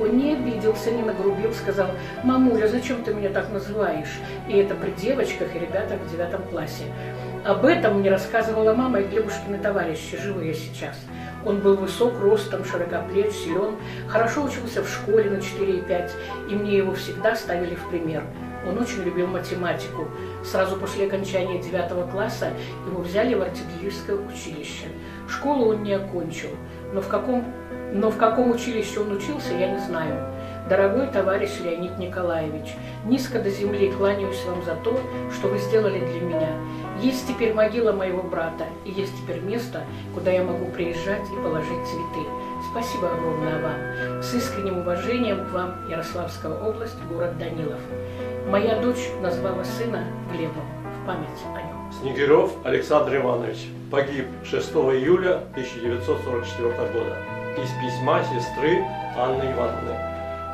Он 0.00 0.16
не 0.16 0.32
обиделся, 0.32 0.90
не 0.90 1.02
нагрубил, 1.02 1.52
сказал, 1.52 1.88
«Мамуля, 2.24 2.66
зачем 2.66 3.02
ты 3.04 3.12
меня 3.12 3.28
так 3.28 3.50
называешь?» 3.52 4.18
И 4.48 4.56
это 4.56 4.74
при 4.74 4.90
девочках 4.92 5.54
и 5.54 5.58
ребятах 5.58 6.00
в 6.00 6.10
девятом 6.10 6.42
классе. 6.44 6.84
Об 7.44 7.64
этом 7.64 8.00
мне 8.00 8.10
рассказывала 8.10 8.74
мама 8.74 9.00
и 9.00 9.04
Глебушкины 9.04 9.58
товарищи, 9.58 10.18
живые 10.18 10.54
сейчас. 10.54 10.96
Он 11.44 11.60
был 11.60 11.76
высок 11.76 12.18
ростом, 12.20 12.64
широкоплеч, 12.64 13.32
силен, 13.32 13.76
хорошо 14.08 14.44
учился 14.44 14.82
в 14.82 14.88
школе 14.88 15.30
на 15.30 15.36
4,5, 15.36 16.10
и 16.50 16.54
мне 16.54 16.76
его 16.76 16.92
всегда 16.92 17.34
ставили 17.34 17.74
в 17.74 17.88
пример. 17.88 18.24
Он 18.66 18.78
очень 18.78 19.02
любил 19.02 19.26
математику. 19.26 20.08
Сразу 20.44 20.76
после 20.76 21.06
окончания 21.06 21.58
девятого 21.62 22.06
класса 22.06 22.50
его 22.86 23.00
взяли 23.00 23.34
в 23.34 23.40
артиллерийское 23.40 24.16
училище. 24.16 24.88
Школу 25.28 25.70
он 25.70 25.82
не 25.82 25.94
окончил, 25.94 26.50
но 26.92 27.00
в 27.00 27.08
каком 27.08 27.46
но 27.92 28.10
в 28.10 28.16
каком 28.16 28.50
училище 28.50 29.00
он 29.00 29.12
учился, 29.12 29.54
я 29.54 29.70
не 29.70 29.78
знаю. 29.78 30.16
Дорогой 30.68 31.08
товарищ 31.08 31.50
Леонид 31.64 31.98
Николаевич, 31.98 32.76
низко 33.04 33.40
до 33.40 33.50
земли 33.50 33.90
кланяюсь 33.90 34.44
вам 34.44 34.62
за 34.62 34.76
то, 34.76 35.00
что 35.32 35.48
вы 35.48 35.58
сделали 35.58 35.98
для 35.98 36.20
меня. 36.20 36.50
Есть 37.00 37.26
теперь 37.26 37.54
могила 37.54 37.92
моего 37.92 38.22
брата, 38.22 38.66
и 38.84 38.90
есть 38.90 39.12
теперь 39.20 39.40
место, 39.40 39.82
куда 40.14 40.30
я 40.30 40.44
могу 40.44 40.66
приезжать 40.66 41.24
и 41.32 41.42
положить 41.42 41.86
цветы. 41.86 42.28
Спасибо 42.70 43.10
огромное 43.10 43.60
вам. 43.60 44.22
С 44.22 44.32
искренним 44.34 44.78
уважением 44.78 45.46
к 45.46 45.52
вам, 45.52 45.88
Ярославская 45.88 46.52
область, 46.52 47.02
город 47.10 47.36
Данилов. 47.38 47.80
Моя 48.48 48.80
дочь 48.80 49.08
назвала 49.22 49.64
сына 49.64 50.04
Глебом 50.30 50.66
в 51.02 51.06
память 51.06 51.28
о 51.52 51.62
нем. 51.62 51.92
Снегирев 52.00 52.50
Александр 52.64 53.16
Иванович 53.16 53.70
погиб 53.90 54.26
6 54.44 54.70
июля 54.70 55.38
1944 55.54 56.92
года 56.92 57.16
из 57.58 57.70
письма 57.82 58.22
сестры 58.22 58.84
Анны 59.16 59.52
Ивановны. 59.52 59.94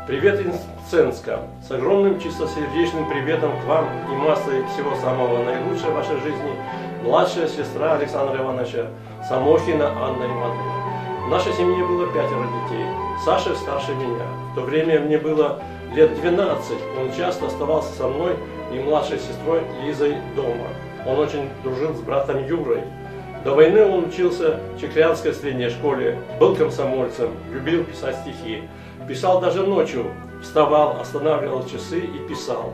Привет 0.06 0.40
из. 0.40 0.54
С 0.88 1.70
огромным 1.72 2.20
чистосердечным 2.20 3.10
приветом 3.10 3.50
к 3.60 3.64
вам 3.64 3.88
и 4.10 4.16
массой 4.16 4.64
всего 4.68 4.94
самого 4.96 5.42
наилучшего 5.42 5.90
в 5.90 5.94
вашей 5.94 6.20
жизни 6.20 6.52
младшая 7.02 7.48
сестра 7.48 7.94
Александра 7.94 8.40
Ивановича 8.40 8.86
Самохина 9.28 9.88
Анна 9.88 10.24
Ивановна. 10.24 11.26
В 11.26 11.28
нашей 11.28 11.52
семье 11.54 11.84
было 11.84 12.06
пятеро 12.06 12.46
детей. 12.46 12.86
Саша 13.24 13.56
старше 13.56 13.94
меня. 13.94 14.26
В 14.52 14.54
то 14.54 14.60
время 14.60 15.00
мне 15.00 15.18
было 15.18 15.60
лет 15.92 16.14
12. 16.20 16.76
Он 17.00 17.12
часто 17.12 17.46
оставался 17.46 17.92
со 17.94 18.06
мной 18.06 18.36
и 18.72 18.78
младшей 18.78 19.18
сестрой 19.18 19.62
Лизой 19.82 20.16
дома. 20.36 20.68
Он 21.04 21.18
очень 21.18 21.48
дружил 21.64 21.94
с 21.94 22.00
братом 22.00 22.46
Юрой. 22.46 22.82
До 23.46 23.54
войны 23.54 23.86
он 23.86 24.06
учился 24.06 24.58
в 24.74 24.80
Чехлянской 24.80 25.32
средней 25.32 25.70
школе, 25.70 26.18
был 26.40 26.56
комсомольцем, 26.56 27.30
любил 27.52 27.84
писать 27.84 28.16
стихи. 28.16 28.64
Писал 29.06 29.40
даже 29.40 29.64
ночью, 29.64 30.06
вставал, 30.42 31.00
останавливал 31.00 31.64
часы 31.64 32.00
и 32.00 32.28
писал. 32.28 32.72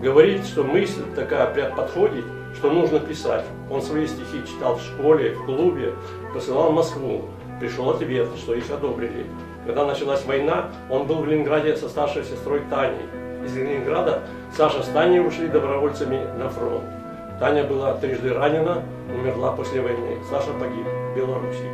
Говорит, 0.00 0.44
что 0.44 0.62
мысль 0.62 1.02
такая 1.16 1.72
подходит, 1.74 2.24
что 2.54 2.70
нужно 2.70 3.00
писать. 3.00 3.46
Он 3.68 3.82
свои 3.82 4.06
стихи 4.06 4.46
читал 4.46 4.76
в 4.76 4.82
школе, 4.82 5.34
в 5.34 5.44
клубе, 5.44 5.92
посылал 6.32 6.70
в 6.70 6.76
Москву. 6.76 7.24
Пришел 7.58 7.90
ответ, 7.90 8.28
что 8.36 8.54
их 8.54 8.70
одобрили. 8.70 9.26
Когда 9.66 9.84
началась 9.84 10.24
война, 10.24 10.70
он 10.88 11.08
был 11.08 11.16
в 11.16 11.26
Ленинграде 11.26 11.76
со 11.76 11.88
старшей 11.88 12.22
сестрой 12.22 12.60
Таней. 12.70 13.08
Из 13.44 13.56
Ленинграда 13.56 14.22
Саша 14.56 14.84
с 14.84 14.86
Таней 14.86 15.18
ушли 15.18 15.48
добровольцами 15.48 16.20
на 16.38 16.48
фронт. 16.48 16.95
Таня 17.38 17.64
была 17.64 17.94
трижды 17.94 18.32
ранена, 18.32 18.82
умерла 19.14 19.52
после 19.52 19.82
войны. 19.82 20.18
Саша 20.30 20.52
погиб 20.58 20.86
в 20.86 21.16
Беларуси. 21.16 21.64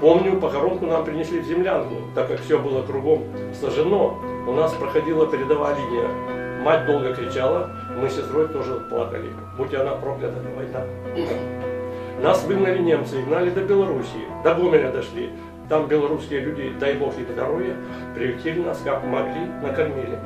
Помню, 0.00 0.40
похоронку 0.40 0.86
нам 0.86 1.04
принесли 1.04 1.40
в 1.40 1.44
землянку, 1.44 1.96
так 2.14 2.28
как 2.28 2.40
все 2.40 2.58
было 2.58 2.82
кругом 2.82 3.24
сожжено. 3.60 4.18
У 4.48 4.52
нас 4.52 4.72
проходила 4.72 5.26
передовая 5.26 5.76
линия. 5.76 6.08
Мать 6.62 6.86
долго 6.86 7.14
кричала, 7.14 7.70
мы 8.00 8.08
с 8.08 8.14
сестрой 8.14 8.48
тоже 8.48 8.80
плакали. 8.88 9.30
Будь 9.58 9.74
она 9.74 9.92
проклята, 9.92 10.38
война. 10.56 10.84
Нас 12.22 12.42
выгнали 12.44 12.78
немцы 12.78 13.20
и 13.20 13.22
гнали 13.22 13.50
до 13.50 13.60
Белоруссии. 13.60 14.26
До 14.42 14.54
Гомеля 14.54 14.90
дошли. 14.90 15.30
Там 15.68 15.86
белорусские 15.86 16.40
люди, 16.40 16.72
дай 16.80 16.94
бог 16.94 17.16
им 17.16 17.26
здоровья, 17.32 17.76
приютили 18.14 18.60
нас 18.60 18.80
как 18.84 19.04
могли, 19.04 19.46
накормили. 19.62 20.18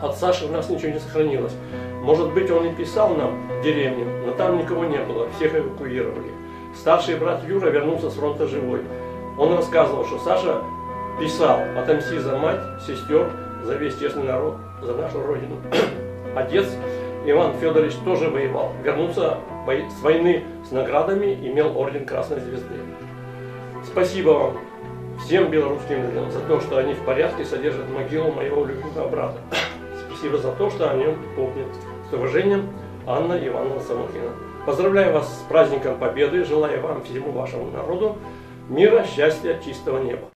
От 0.00 0.16
Саши 0.16 0.46
у 0.46 0.52
нас 0.52 0.68
ничего 0.68 0.92
не 0.92 0.98
сохранилось. 0.98 1.54
Может 2.02 2.32
быть, 2.32 2.50
он 2.50 2.66
и 2.66 2.74
писал 2.74 3.14
нам 3.14 3.48
в 3.58 3.62
деревню, 3.62 4.06
но 4.24 4.32
там 4.32 4.58
никого 4.58 4.84
не 4.84 4.98
было, 4.98 5.28
всех 5.30 5.54
эвакуировали. 5.54 6.30
Старший 6.74 7.16
брат 7.16 7.42
Юра 7.44 7.70
вернулся 7.70 8.10
с 8.10 8.14
фронта 8.14 8.46
живой. 8.46 8.82
Он 9.36 9.54
рассказывал, 9.54 10.04
что 10.04 10.18
Саша 10.18 10.62
писал 11.18 11.58
«Отомсти 11.76 12.18
за 12.18 12.38
мать, 12.38 12.60
сестер, 12.86 13.30
за 13.64 13.74
весь 13.74 13.98
честный 13.98 14.24
народ, 14.24 14.56
за 14.82 14.94
нашу 14.94 15.20
Родину». 15.26 15.56
Отец 16.36 16.66
Иван 17.26 17.54
Федорович 17.54 17.94
тоже 18.04 18.30
воевал. 18.30 18.72
Вернулся 18.82 19.38
с 19.66 20.02
войны 20.02 20.44
с 20.66 20.70
наградами, 20.70 21.34
имел 21.34 21.76
орден 21.76 22.06
Красной 22.06 22.40
Звезды. 22.40 22.74
Спасибо 23.84 24.30
вам, 24.30 24.58
всем 25.24 25.50
белорусским 25.50 26.02
людям, 26.02 26.30
за 26.30 26.40
то, 26.40 26.60
что 26.60 26.78
они 26.78 26.94
в 26.94 27.04
порядке 27.04 27.44
содержат 27.44 27.88
могилу 27.90 28.32
моего 28.32 28.64
любимого 28.64 29.08
брата. 29.08 29.38
Спасибо 30.18 30.38
за 30.38 30.50
то, 30.50 30.68
что 30.68 30.90
о 30.90 30.94
нем 30.96 31.16
помнят. 31.36 31.68
С 32.10 32.12
уважением, 32.12 32.68
Анна 33.06 33.34
Ивановна 33.34 33.80
Самохина. 33.80 34.32
Поздравляю 34.66 35.12
вас 35.12 35.28
с 35.28 35.48
праздником 35.48 35.96
Победы, 35.96 36.42
желаю 36.44 36.82
вам 36.82 37.04
всему 37.04 37.30
вашему 37.30 37.70
народу 37.70 38.18
мира, 38.68 39.04
счастья, 39.04 39.60
чистого 39.64 40.02
неба. 40.02 40.28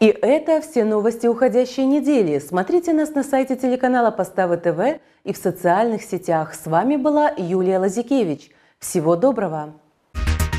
И 0.00 0.06
это 0.06 0.60
все 0.60 0.84
новости 0.84 1.28
уходящей 1.28 1.86
недели. 1.86 2.40
Смотрите 2.40 2.92
нас 2.92 3.14
на 3.14 3.22
сайте 3.22 3.54
телеканала 3.54 4.10
Поставы 4.10 4.56
ТВ 4.56 5.00
и 5.22 5.32
в 5.32 5.36
социальных 5.36 6.02
сетях. 6.02 6.52
С 6.52 6.66
вами 6.66 6.96
была 6.96 7.32
Юлия 7.36 7.78
Лазикевич. 7.78 8.50
Всего 8.80 9.14
доброго! 9.14 9.74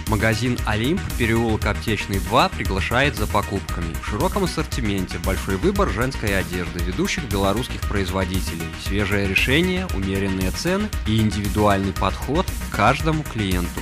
Магазин 0.10 0.58
«Олимп», 0.66 1.00
переулок 1.20 1.68
Аптечный 1.68 2.18
2 2.18 2.50
приглашает 2.50 3.16
за 3.16 3.28
покупками. 3.28 3.94
В 4.02 4.10
широком 4.10 4.46
ассортименте 4.46 5.20
большой 5.20 5.58
выбор 5.58 5.88
женской 5.88 6.36
одежды 6.36 6.80
ведущих 6.80 7.26
белорусских 7.26 7.80
производителей, 7.82 8.66
свежее 8.84 9.28
решение, 9.28 9.86
умеренные 9.94 10.50
цены 10.50 10.90
и 11.06 11.20
индивидуальный 11.20 11.94
подход 11.94 12.48
к 12.48 12.76
каждому 12.76 13.22
клиенту. 13.22 13.82